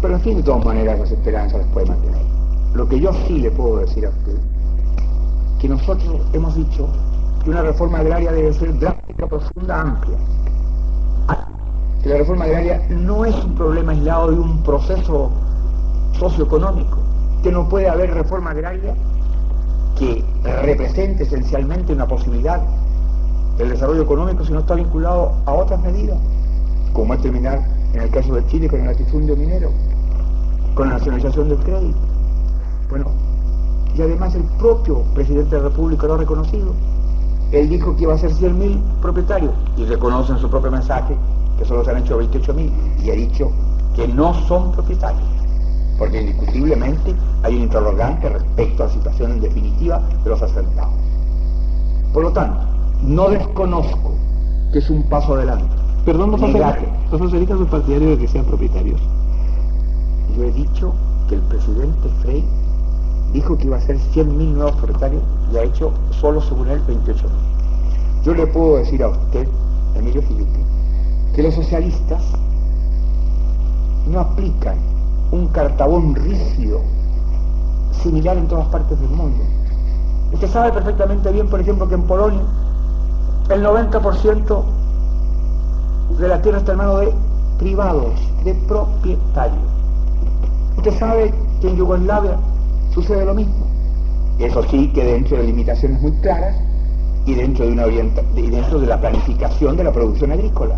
[0.02, 2.22] Pero en fin, de todas maneras las esperanzas las puede mantener.
[2.74, 4.38] Lo que yo sí le puedo decir a usted,
[5.60, 6.90] que nosotros hemos dicho
[7.44, 10.18] que una reforma agraria debe ser drástica, profunda, amplia.
[12.02, 15.32] Que la reforma agraria no es un problema aislado de un proceso
[16.20, 16.98] socioeconómico,
[17.42, 18.94] que no puede haber reforma agraria
[19.98, 22.62] que represente esencialmente una posibilidad
[23.58, 26.18] del desarrollo económico si no está vinculado a otras medidas,
[26.94, 27.62] como es terminar
[27.94, 29.70] en el caso de Chile con el latifundio minero,
[30.76, 31.98] con la nacionalización del crédito.
[32.90, 33.12] Bueno,
[33.96, 36.74] y además el propio presidente de la República lo ha reconocido.
[37.54, 41.16] Él dijo que iba a ser 100.000 propietarios y reconoce en su propio mensaje
[41.58, 42.72] que solo se han hecho 28.000
[43.04, 43.52] y ha dicho
[43.96, 45.24] que no son propietarios,
[46.00, 50.96] porque indiscutiblemente hay un interrogante respecto a la situación en definitiva de los asentados.
[52.12, 52.60] Por lo tanto,
[53.04, 54.16] no desconozco
[54.72, 55.76] que es un paso adelante.
[56.06, 59.00] Perdón, ¿no facilitan sus partidarios de que sean propietarios?
[60.36, 60.92] Yo he dicho
[61.30, 62.44] que el presidente Frey
[63.34, 68.24] dijo que iba a ser 100.000 nuevos propietarios y ha hecho solo según él 28.000.
[68.24, 69.48] Yo le puedo decir a usted,
[69.96, 70.60] Emilio Filipe,
[71.36, 72.24] que los socialistas
[74.08, 74.78] no aplican
[75.32, 76.80] un cartabón rígido
[78.04, 79.44] similar en todas partes del mundo.
[80.32, 82.42] Usted sabe perfectamente bien, por ejemplo, que en Polonia
[83.50, 84.64] el 90%
[86.18, 87.14] de la tierra está en manos de
[87.58, 88.14] privados,
[88.44, 89.64] de propietarios.
[90.78, 92.38] Usted sabe que en Yugoslavia
[92.94, 93.66] sucede lo mismo.
[94.40, 96.56] Eso sí que dentro de limitaciones muy claras
[97.26, 100.76] y dentro de, una y dentro de la planificación de la producción agrícola,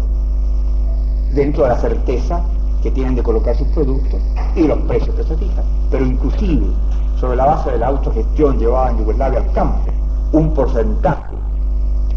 [1.34, 2.44] dentro de la certeza
[2.84, 4.20] que tienen de colocar sus productos
[4.56, 5.64] y los precios que se fijan.
[5.90, 6.68] Pero inclusive,
[7.20, 9.92] sobre la base de la autogestión llevada en Yugoslavia al campo,
[10.34, 11.36] un porcentaje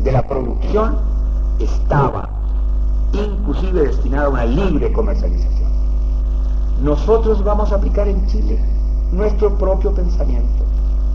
[0.02, 0.98] de la producción
[1.58, 2.28] estaba
[3.12, 5.70] inclusive destinada a una libre comercialización.
[6.82, 8.58] Nosotros vamos a aplicar en Chile
[9.12, 10.64] nuestro propio pensamiento.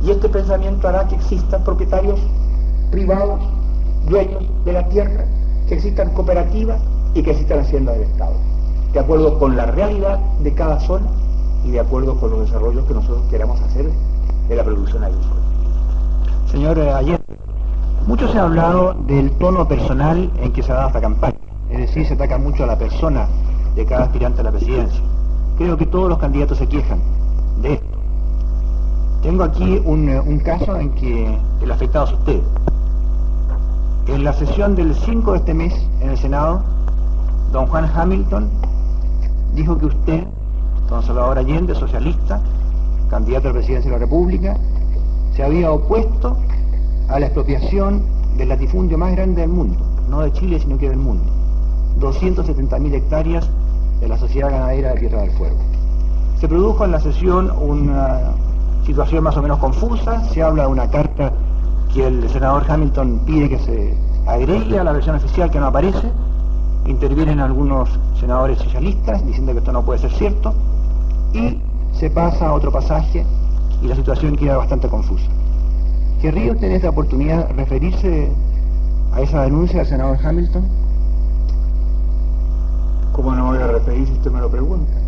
[0.03, 2.19] Y este pensamiento hará que existan propietarios
[2.91, 3.39] privados,
[4.07, 5.25] dueños de la tierra,
[5.67, 6.79] que existan cooperativas
[7.13, 8.33] y que existan haciendas del Estado,
[8.91, 11.07] de acuerdo con la realidad de cada zona
[11.63, 13.89] y de acuerdo con los desarrollos que nosotros queramos hacer
[14.49, 15.41] de la producción agrícola.
[16.51, 17.19] Señor ayer
[18.05, 21.37] mucho se ha hablado del tono personal en que se ha dado esta campaña,
[21.69, 23.27] es decir, se ataca mucho a la persona
[23.75, 25.01] de cada aspirante a la presidencia.
[25.57, 26.99] Creo que todos los candidatos se quejan
[27.61, 27.97] de esto.
[29.21, 32.41] Tengo aquí un, un caso en que el afectado es usted.
[34.07, 36.61] En la sesión del 5 de este mes en el Senado,
[37.51, 38.49] don Juan Hamilton
[39.55, 40.23] dijo que usted,
[40.89, 42.41] don Salvador Allende, socialista,
[43.09, 44.57] candidato a la presidencia de la República,
[45.35, 46.37] se había opuesto
[47.07, 48.03] a la expropiación
[48.37, 49.79] del latifundio más grande del mundo,
[50.09, 51.23] no de Chile, sino que del mundo.
[51.99, 53.49] 270.000 hectáreas
[53.99, 55.57] de la Sociedad Ganadera de Tierra del Fuego.
[56.43, 58.33] Se produjo en la sesión una
[58.85, 61.31] situación más o menos confusa, se habla de una carta
[61.93, 66.11] que el senador Hamilton pide que se agregue a la versión oficial que no aparece,
[66.85, 67.87] intervienen algunos
[68.19, 70.53] senadores socialistas diciendo que esto no puede ser cierto,
[71.31, 71.61] y
[71.97, 73.25] se pasa a otro pasaje
[73.81, 75.29] y la situación queda bastante confusa.
[76.21, 78.29] ¿Querría usted en esta oportunidad referirse
[79.13, 80.67] a esa denuncia del senador Hamilton?
[83.13, 85.02] ¿Cómo no voy a referir si usted me lo pregunta?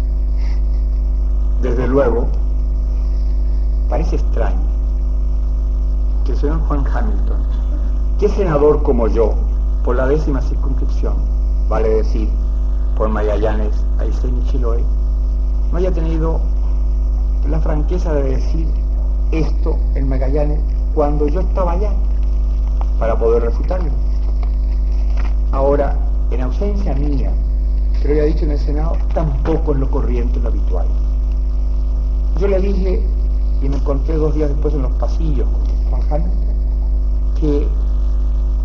[1.61, 2.27] Desde luego,
[3.89, 4.59] parece extraño
[6.25, 7.41] que el señor Juan Hamilton,
[8.19, 9.33] que es senador como yo,
[9.83, 11.15] por la décima circunscripción,
[11.69, 12.29] vale decir,
[12.97, 16.39] por Magallanes, Aysén y no haya tenido
[17.49, 18.67] la franqueza de decir
[19.31, 20.59] esto en Magallanes
[20.93, 21.91] cuando yo estaba allá,
[22.99, 23.91] para poder refutarlo.
[25.51, 25.95] Ahora,
[26.31, 27.31] en ausencia mía,
[28.01, 30.87] que lo haya dicho en el Senado, tampoco es lo corriente, lo habitual.
[32.39, 33.01] Yo le dije,
[33.61, 35.47] y me encontré dos días después en los pasillos
[35.89, 36.23] con Juan
[37.39, 37.67] que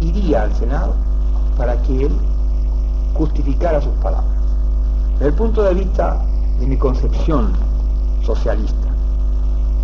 [0.01, 0.95] iría al Senado
[1.57, 2.13] para que él
[3.15, 4.31] justificara sus palabras.
[5.15, 6.21] Desde el punto de vista
[6.59, 7.53] de mi concepción
[8.25, 8.89] socialista,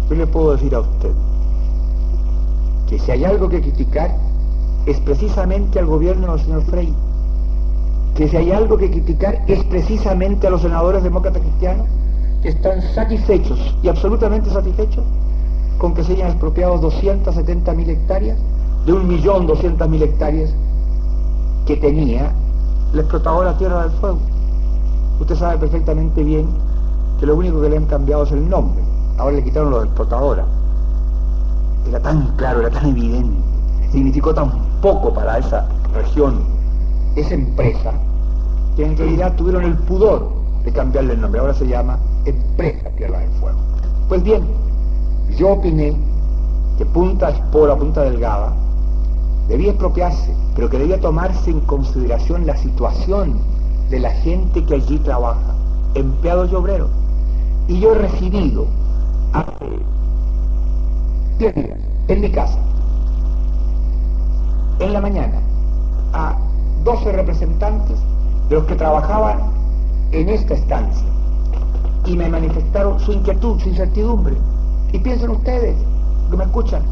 [0.09, 1.13] yo le puedo decir a usted
[2.89, 4.17] que si hay algo que criticar
[4.87, 6.93] es precisamente al gobierno del señor Frey,
[8.17, 11.87] que si hay algo que criticar es precisamente a los senadores demócratas cristianos
[12.49, 15.05] están satisfechos y absolutamente satisfechos
[15.79, 18.39] con que se hayan expropiado 270.000 hectáreas
[18.87, 20.51] de 1.200.000 hectáreas
[21.67, 22.33] que tenía
[22.93, 24.19] la explotadora Tierra del Fuego.
[25.21, 26.47] Usted sabe perfectamente bien
[27.19, 28.83] que lo único que le han cambiado es el nombre.
[29.19, 30.45] Ahora le quitaron los explotadora.
[31.89, 33.37] Era tan claro, era tan evidente,
[33.93, 36.41] significó tan poco para esa región,
[37.17, 37.93] esa empresa,
[38.77, 40.36] que en realidad tuvieron el pudor
[40.67, 41.41] de cambiarle el nombre.
[41.41, 43.59] Ahora se llama Empresa Tierra del Fuego.
[44.09, 44.45] Pues bien,
[45.39, 45.97] yo opiné
[46.77, 48.53] que Punta Espora, Punta Delgada,
[49.49, 53.39] debía expropiarse, pero que debía tomarse en consideración la situación
[53.91, 55.55] de la gente que allí trabaja,
[55.95, 56.91] empleados y obreros.
[57.69, 58.67] Y yo he recibido
[59.33, 59.79] hace
[61.39, 62.59] 10 días en mi casa,
[64.81, 65.41] en la mañana,
[66.13, 66.37] a
[66.83, 67.99] 12 representantes
[68.49, 69.56] de los que trabajaban
[70.13, 71.07] en esta estancia
[72.07, 74.37] y me manifestaron su inquietud, su incertidumbre.
[74.93, 75.77] Y piensen ustedes,
[76.31, 76.83] que me escuchan,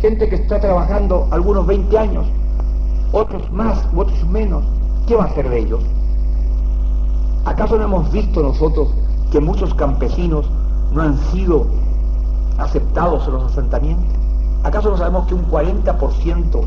[0.00, 2.26] gente que está trabajando algunos 20 años,
[3.12, 4.64] otros más, otros menos,
[5.06, 5.80] ¿qué va a hacer de ellos?
[7.46, 8.88] ¿Acaso no hemos visto nosotros
[9.32, 10.46] que muchos campesinos
[10.92, 11.66] no han sido
[12.58, 14.14] aceptados en los asentamientos?
[14.64, 16.60] ¿Acaso no sabemos que un 40%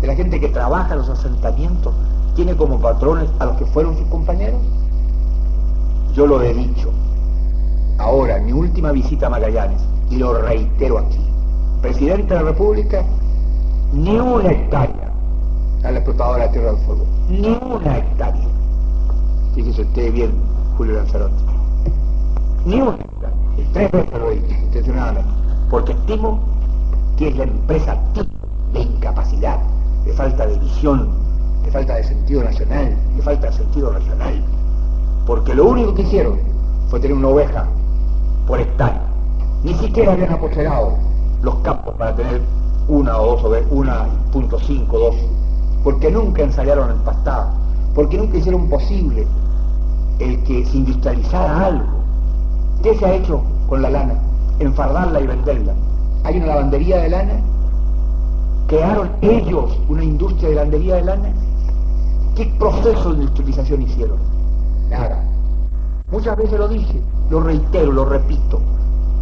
[0.00, 1.94] de la gente que trabaja en los asentamientos
[2.34, 4.60] tiene como patrones a los que fueron sus compañeros?
[6.14, 6.92] Yo lo he dicho.
[7.98, 11.18] Ahora, mi última visita a Magallanes, y lo reitero aquí,
[11.82, 13.04] presidente de la República,
[13.92, 15.12] ni una hectárea
[15.82, 17.04] a la explotadora de Tierra del Fuego.
[17.28, 18.48] Ni una hectárea.
[19.56, 20.32] Fíjese usted bien,
[20.76, 21.34] Julio Lanzarote.
[22.64, 23.36] Ni una hectárea.
[23.72, 25.30] Tres veces lo he dicho, intencionadamente.
[25.68, 26.38] Porque estimo
[27.16, 27.98] que es la empresa
[28.72, 29.58] de incapacidad,
[30.04, 31.08] de falta de visión,
[31.64, 34.44] de falta de sentido nacional, de falta de sentido regional.
[35.26, 36.38] Porque lo único que hicieron
[36.88, 37.66] fue tener una oveja
[38.46, 39.02] por hectárea.
[39.62, 40.92] Ni siquiera habían apoderado
[41.42, 42.42] los campos para tener
[42.88, 45.16] una o dos ovejas, una punto cinco, dos,
[45.82, 47.54] porque nunca ensayaron en pastada,
[47.94, 49.26] porque nunca hicieron posible
[50.18, 51.86] el que se industrializara algo.
[52.82, 54.14] ¿Qué se ha hecho con la lana?
[54.58, 55.72] Enfardarla y venderla.
[56.24, 57.40] Hay una lavandería de lana.
[58.66, 61.32] ¿Crearon ellos una industria de lavandería de lana?
[62.36, 64.33] ¿Qué proceso de industrialización hicieron?
[64.90, 65.22] Nada.
[66.10, 68.60] Muchas veces lo dije, lo reitero, lo repito,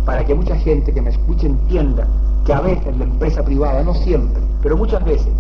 [0.05, 2.07] para que mucha gente que me escuche entienda
[2.45, 5.33] que a veces la empresa privada, no siempre, pero muchas veces,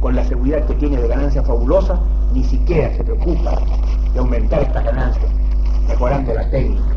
[0.00, 1.98] con la seguridad que tiene de ganancias fabulosas,
[2.32, 3.58] ni siquiera se preocupa
[4.12, 5.30] de aumentar estas ganancias,
[5.88, 6.94] mejorando la técnica.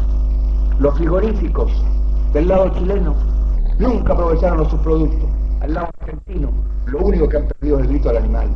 [0.79, 1.71] Los frigoríficos
[2.33, 3.15] del lado chileno
[3.79, 5.29] nunca aprovecharon los subproductos.
[5.61, 6.49] Al lado argentino,
[6.85, 8.47] lo único que han perdido es el grito al animal.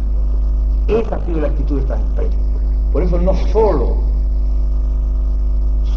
[0.87, 2.39] Esa ha sido la actitud de estas empresas.
[2.91, 3.97] Por eso no solo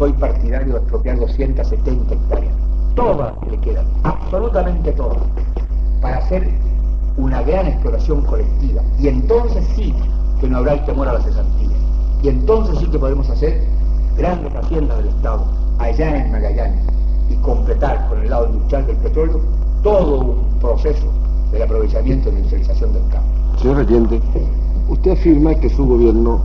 [0.01, 2.55] soy partidario de expropiar 270 hectáreas,
[2.95, 5.21] todas que le quedan, absolutamente todas,
[6.01, 6.49] para hacer
[7.17, 8.81] una gran exploración colectiva.
[8.97, 9.93] Y entonces sí
[10.39, 11.77] que no habrá el temor a la cesantía.
[12.23, 13.63] Y entonces sí que podemos hacer
[14.17, 15.45] grandes haciendas del Estado
[15.77, 16.83] allá en Magallanes
[17.29, 19.39] y completar con el lado industrial del petróleo
[19.83, 21.05] todo un proceso
[21.51, 23.59] del aprovechamiento y industrialización del campo.
[23.59, 24.19] Señor Allende,
[24.89, 26.41] usted afirma que su gobierno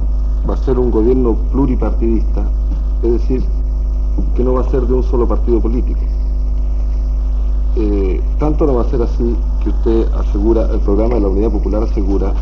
[0.46, 2.44] va a ser un gobierno pluripartidista,
[3.02, 3.42] es decir,
[4.34, 6.00] que no va a ser de un solo partido político.
[7.76, 11.50] Eh, tanto no va a ser así que usted asegura, el programa de la Unidad
[11.50, 12.32] Popular asegura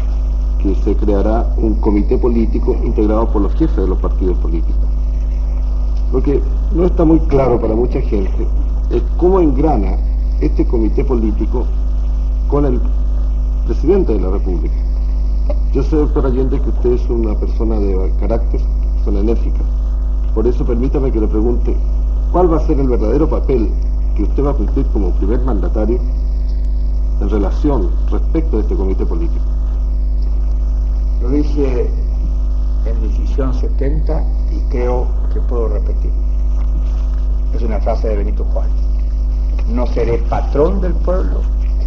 [0.62, 4.74] que se creará un comité político integrado por los jefes de los partidos políticos.
[6.12, 6.40] Lo que
[6.74, 8.46] no está muy claro para mucha gente
[8.90, 9.96] es cómo engrana
[10.40, 11.64] este comité político
[12.48, 12.80] con el
[13.66, 14.74] presidente de la República.
[15.72, 18.60] Yo sé, doctor Allende, que usted es una persona de carácter,
[18.96, 19.60] persona enérgica.
[20.34, 21.76] Por eso permítame que le pregunte,
[22.32, 23.70] ¿cuál va a ser el verdadero papel
[24.16, 26.00] que usted va a cumplir como primer mandatario
[27.20, 29.44] en relación respecto de este comité político?
[31.22, 31.88] Lo dije
[32.84, 36.12] en decisión 70 y creo que puedo repetir.
[37.54, 38.72] Es una frase de Benito Juárez.
[39.68, 41.40] No seré patrón del pueblo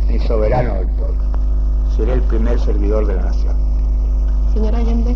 [0.09, 1.21] ni soberano del pueblo.
[1.95, 3.55] Seré el primer servidor de la nación.
[4.53, 5.15] Señora Allende,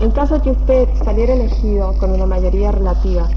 [0.00, 3.28] en caso de que usted saliera elegido con una mayoría relativa,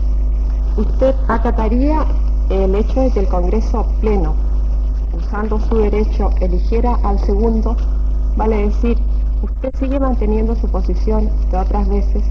[0.78, 2.06] ¿usted acataría
[2.50, 4.34] el hecho de que el Congreso pleno,
[5.14, 7.76] usando su derecho, eligiera al segundo?
[8.38, 8.98] Vale decir,
[9.42, 12.24] usted sigue manteniendo su posición de otras veces,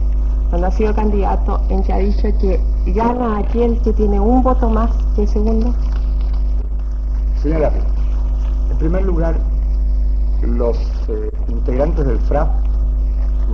[0.48, 4.70] cuando ha sido candidato, en que ha dicho que gana aquel que tiene un voto
[4.70, 5.74] más que el segundo.
[7.42, 7.70] Señora,
[8.70, 9.36] en primer lugar,
[10.40, 10.78] los
[11.08, 12.61] eh, integrantes del FRAP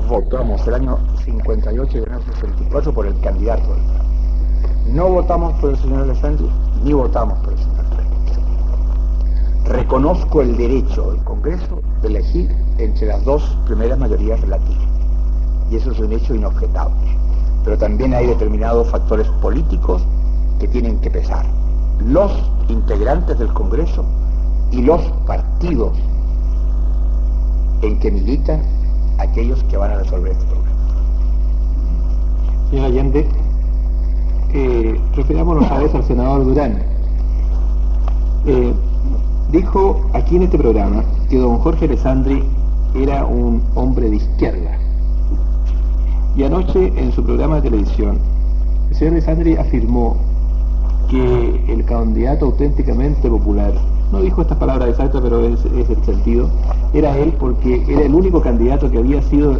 [0.09, 4.07] votamos el año 58 y el año 64 por el candidato del FRAP.
[4.93, 6.51] No votamos por el señor Alessandri
[6.83, 7.79] ni votamos por el señor
[9.69, 14.83] Reconozco el derecho del Congreso de elegir entre las dos primeras mayorías relativas.
[15.71, 17.19] Y eso es un hecho inobjetable.
[17.65, 20.03] Pero también hay determinados factores políticos
[20.59, 21.45] que tienen que pesar.
[22.03, 22.33] Los
[22.69, 24.07] integrantes del Congreso
[24.71, 25.93] y los partidos
[27.83, 28.63] en que militan
[29.19, 30.77] aquellos que van a resolver este problema.
[32.71, 33.27] Señor Allende,
[34.53, 36.83] eh, referámonos a vez al senador Durán.
[38.47, 38.73] Eh,
[39.53, 42.43] dijo aquí en este programa que don Jorge Alessandri
[42.95, 44.79] era un hombre de izquierda.
[46.37, 48.19] Y anoche en su programa de televisión,
[48.91, 50.17] el señor Alessandri afirmó
[51.11, 53.73] que el candidato auténticamente popular,
[54.13, 56.49] no dijo estas palabras exactas, pero es, es el sentido,
[56.93, 59.59] era él porque era el único candidato que había sido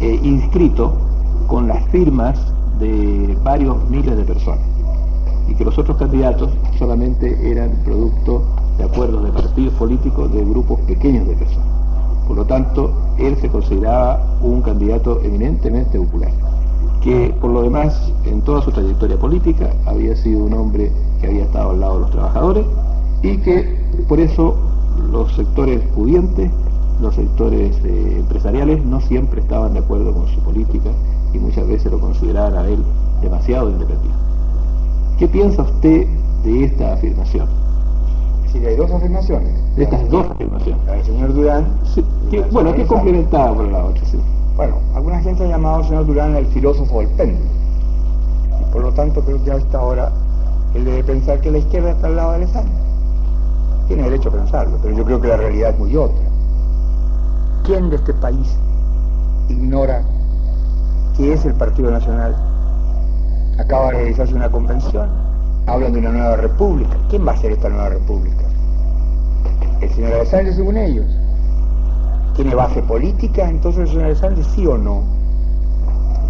[0.00, 0.92] eh, inscrito
[1.46, 2.38] con las firmas
[2.78, 4.64] de varios miles de personas
[5.48, 8.44] y que los otros candidatos solamente eran producto
[8.78, 11.66] de acuerdos de partidos políticos de grupos pequeños de personas.
[12.26, 16.30] Por lo tanto, él se consideraba un candidato eminentemente popular,
[17.02, 21.44] que por lo demás, en toda su trayectoria política, había sido un hombre que había
[21.44, 22.66] estado al lado de los trabajadores
[23.22, 23.76] y que
[24.08, 24.56] por eso
[25.10, 26.50] los sectores pudientes,
[27.00, 30.90] los sectores eh, empresariales no siempre estaban de acuerdo con su política
[31.32, 32.82] y muchas veces lo consideraban a él
[33.22, 34.18] demasiado independiente.
[35.18, 36.06] ¿Qué piensa usted
[36.44, 37.46] de esta afirmación?
[38.52, 39.76] Sí, hay dos afirmaciones.
[39.76, 40.84] De estas dos afirmaciones.
[40.86, 41.66] La del señor Durán.
[41.94, 44.18] Sí, que, bueno, que complementada por la otra, sí.
[44.56, 47.46] Bueno, alguna gente ha llamado al señor Durán el filósofo del péndulo.
[48.60, 50.10] Y por lo tanto creo que a esta hora
[50.74, 52.72] él debe pensar que la izquierda está al lado de Alessandro.
[53.90, 56.24] Tiene derecho a pensarlo, pero yo creo que la realidad es muy otra.
[57.64, 58.56] ¿Quién de este país
[59.48, 60.04] ignora
[61.16, 62.36] que es el Partido Nacional?
[63.58, 65.10] Acaba de realizarse una convención,
[65.66, 66.96] hablan de una nueva república.
[67.08, 68.44] ¿Quién va a ser esta nueva república?
[69.80, 71.06] El señor Alessandro según ellos.
[72.36, 75.02] ¿Tiene base política entonces el señor Alessandro sí o no?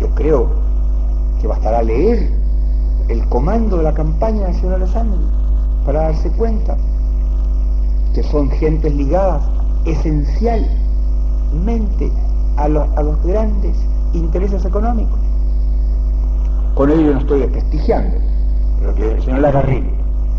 [0.00, 0.48] Yo creo
[1.42, 2.30] que bastará leer
[3.08, 5.18] el comando de la campaña del señor Alessandro
[5.84, 6.78] para darse cuenta
[8.14, 9.42] que son gentes ligadas
[9.84, 12.10] esencialmente
[12.56, 13.76] a los, a los grandes
[14.12, 15.18] intereses económicos.
[16.74, 18.18] Con ello no estoy desprestigiando,
[18.80, 19.92] pero que el señor Lagarrigue,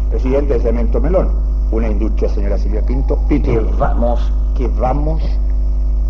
[0.09, 1.29] presidente de Cemento Melón,
[1.71, 5.21] una industria, señora Silvia Pinto, que vamos, que vamos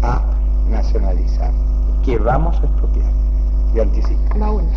[0.02, 0.24] a
[0.70, 1.52] nacionalizar,
[2.04, 3.12] que vamos a expropiar.
[3.76, 4.40] Y anticipo.
[4.40, 4.68] Va uno.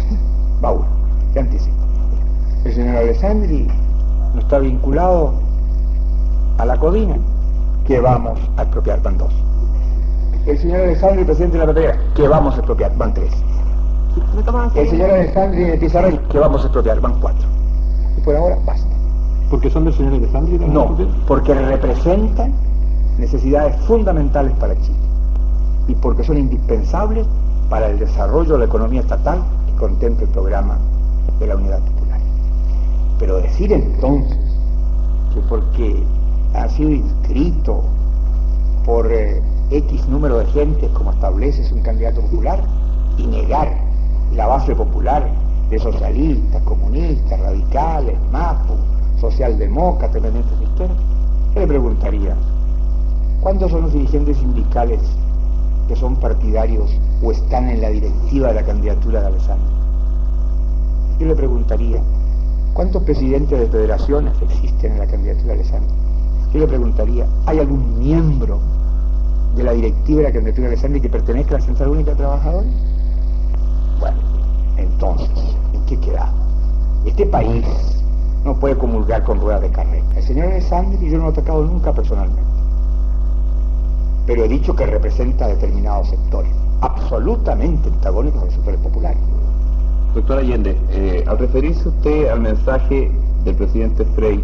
[0.63, 0.87] Va uno,
[1.35, 1.77] y anticipo.
[2.65, 3.67] El señor Alessandri
[4.35, 5.35] no está vinculado
[6.59, 7.17] a la Codina,
[7.87, 9.33] que vamos a expropiar, van dos.
[10.47, 13.33] El señor Alessandri, presidente de la patria, que vamos a expropiar, van tres.
[14.37, 17.47] ¿Me toman El señor Alessandri de Pizarro, que vamos a expropiar, van cuatro.
[18.17, 18.89] Y por ahora basta.
[19.51, 20.59] ¿Porque son del señor Alessandri?
[20.59, 20.97] No,
[21.27, 22.53] porque representan
[23.19, 24.99] necesidades fundamentales para Chile
[25.87, 27.27] y porque son indispensables
[27.69, 30.79] para el desarrollo de la economía estatal que contemple el programa
[31.39, 32.21] de la Unidad Popular.
[33.19, 34.39] Pero decir entonces
[35.33, 36.03] que porque
[36.55, 37.83] ha sido inscrito
[38.85, 42.63] por eh, X número de gente, como establece un candidato popular,
[43.19, 43.73] y negar
[44.35, 45.29] la base popular
[45.71, 48.77] de socialistas, comunistas, radicales, MAPO,
[49.21, 50.95] socialdemócratas, elementos de izquierda,
[51.55, 52.37] le preguntaría,
[53.41, 55.01] ¿cuántos son los dirigentes sindicales
[55.89, 56.91] que son partidarios
[57.23, 59.73] o están en la directiva de la candidatura de Alessandro?
[61.19, 62.03] Yo le preguntaría,
[62.75, 66.14] ¿cuántos presidentes de federaciones existen en la candidatura de Alessandro?
[66.55, 68.61] Yo le preguntaría, ¿hay algún miembro
[69.57, 72.17] de la directiva de la candidatura de Alessandro que pertenezca a la Central Única de
[72.17, 72.71] Trabajadores?
[73.99, 74.17] Bueno,
[74.77, 75.29] entonces,
[75.73, 76.33] ¿en qué queda?
[77.05, 77.65] Este país
[78.45, 80.05] no puede comulgar con ruedas de carrera.
[80.15, 82.49] El señor Alessandri yo no lo he atacado nunca personalmente,
[84.25, 86.53] pero he dicho que representa determinados sectores,
[86.83, 89.19] absolutamente antagónicos a los sectores populares.
[90.15, 93.11] Doctor Allende, eh, al referirse usted al mensaje
[93.43, 94.41] del presidente Frey,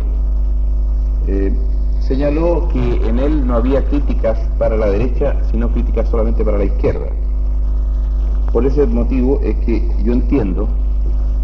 [1.28, 1.54] eh,
[2.00, 6.64] señaló que en él no había críticas para la derecha, sino críticas solamente para la
[6.64, 7.06] izquierda.
[8.52, 10.68] Por ese motivo es que yo entiendo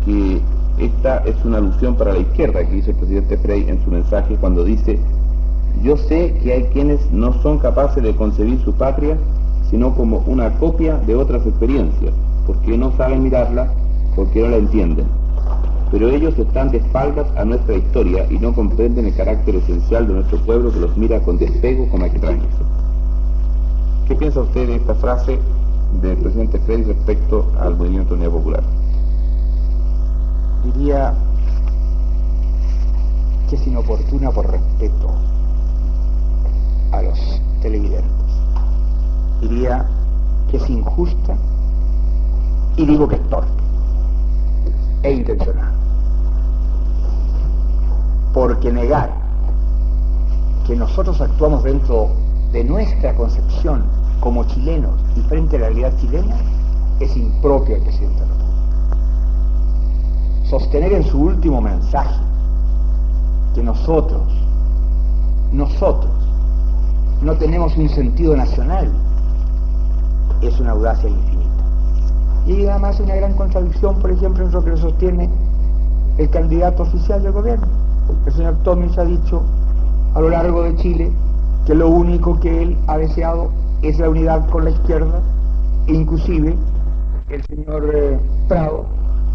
[0.04, 0.40] que
[0.78, 4.36] esta es una alusión para la izquierda que dice el presidente Frey en su mensaje
[4.36, 4.98] cuando dice,
[5.82, 9.16] yo sé que hay quienes no son capaces de concebir su patria
[9.70, 12.12] sino como una copia de otras experiencias,
[12.46, 13.72] porque no saben mirarla,
[14.14, 15.06] porque no la entienden.
[15.90, 20.14] Pero ellos están de espaldas a nuestra historia y no comprenden el carácter esencial de
[20.14, 22.52] nuestro pueblo que los mira con despego como extraños.
[24.08, 25.38] ¿Qué piensa usted de esta frase
[26.02, 28.62] del presidente Frey respecto al movimiento Unidad Popular?
[30.64, 31.14] Diría
[33.48, 35.14] que es inoportuna por respeto
[36.90, 38.10] a los televidentes.
[39.40, 39.86] Diría
[40.50, 41.36] que es injusta
[42.76, 43.65] y digo que es torpe
[45.02, 45.72] e intencional.
[48.32, 49.12] Porque negar
[50.66, 52.10] que nosotros actuamos dentro
[52.52, 53.84] de nuestra concepción
[54.20, 56.36] como chilenos y frente a la realidad chilena
[57.00, 58.56] es impropio del presidente de la República.
[60.50, 62.20] Sostener en su último mensaje
[63.54, 64.22] que nosotros,
[65.52, 66.12] nosotros,
[67.22, 68.92] no tenemos un sentido nacional
[70.42, 71.45] es una audacia infinita.
[72.46, 75.28] Y además una gran contradicción, por ejemplo, en lo que sostiene
[76.18, 77.66] el candidato oficial del gobierno.
[78.24, 79.42] El señor Tomis ha dicho
[80.14, 81.12] a lo largo de Chile
[81.66, 83.50] que lo único que él ha deseado
[83.82, 85.20] es la unidad con la izquierda,
[85.88, 86.56] inclusive
[87.28, 88.18] el señor eh,
[88.48, 88.86] Prado,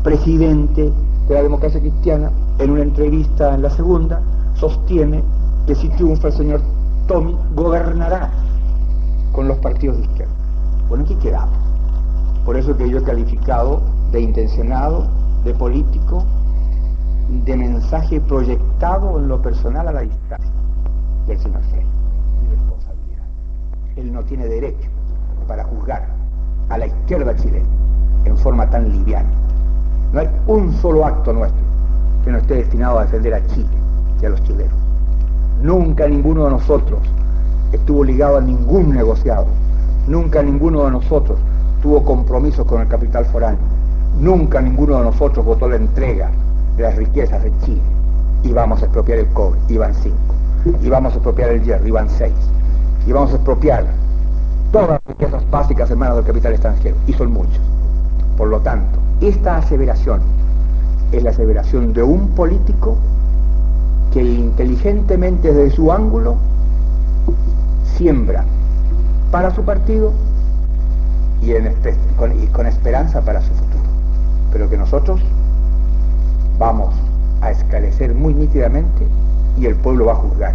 [0.03, 0.91] presidente
[1.27, 4.21] de la democracia cristiana, en una entrevista en la segunda,
[4.55, 5.21] sostiene
[5.67, 6.61] que si triunfa el señor
[7.07, 8.31] Tommy, gobernará
[9.33, 10.33] con los partidos de izquierda.
[10.87, 11.60] Bueno, aquí quedamos.
[12.45, 13.81] Por eso que yo he calificado
[14.11, 15.07] de intencionado,
[15.43, 16.25] de político,
[17.45, 20.51] de mensaje proyectado en lo personal a la distancia
[21.27, 21.85] del señor Frey.
[23.95, 24.89] Él no tiene derecho
[25.47, 26.07] para juzgar
[26.69, 27.67] a la izquierda chilena
[28.25, 29.29] en forma tan liviana.
[30.13, 31.61] No hay un solo acto nuestro
[32.23, 33.69] que no esté destinado a defender a Chile
[34.21, 34.77] y a los chilenos.
[35.61, 36.99] Nunca ninguno de nosotros
[37.71, 39.45] estuvo ligado a ningún negociado.
[40.07, 41.37] Nunca ninguno de nosotros
[41.81, 43.59] tuvo compromisos con el capital foráneo.
[44.19, 46.29] Nunca ninguno de nosotros votó la entrega
[46.77, 47.81] de las riquezas de Chile.
[48.43, 50.35] Íbamos a expropiar el cobre, iban cinco.
[50.83, 52.33] Íbamos a expropiar el hierro, iban seis
[53.05, 53.85] y vamos a expropiar
[54.71, 57.59] todas las riquezas básicas en manos del capital extranjero, y son muchos.
[58.37, 60.21] Por lo tanto, esta aseveración
[61.11, 62.95] es la aseveración de un político
[64.13, 66.35] que inteligentemente desde su ángulo
[67.97, 68.45] siembra
[69.31, 70.11] para su partido
[71.41, 73.83] y, con, esperanza para su futuro.
[74.51, 75.21] Pero que nosotros
[76.57, 76.93] vamos
[77.41, 79.07] a esclarecer muy nítidamente
[79.57, 80.53] y el pueblo va a juzgar.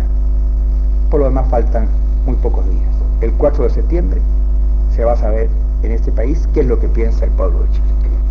[1.10, 1.88] Por lo demás faltan
[2.24, 2.90] muy pocos días.
[3.20, 4.20] El 4 de septiembre
[4.94, 5.48] se va a saber
[5.82, 7.84] en este país qué es lo que piensa el pueblo de Chile.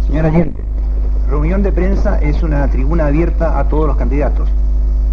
[0.08, 0.62] Señora Allende,
[1.30, 4.50] reunión de prensa es una tribuna abierta a todos los candidatos.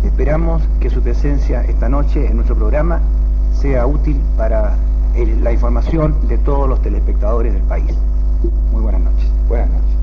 [0.05, 3.01] Esperamos que su presencia esta noche en nuestro programa
[3.55, 4.77] sea útil para
[5.15, 7.95] la información de todos los telespectadores del país.
[8.73, 9.29] Muy buenas noches.
[9.49, 10.02] Buenas noches.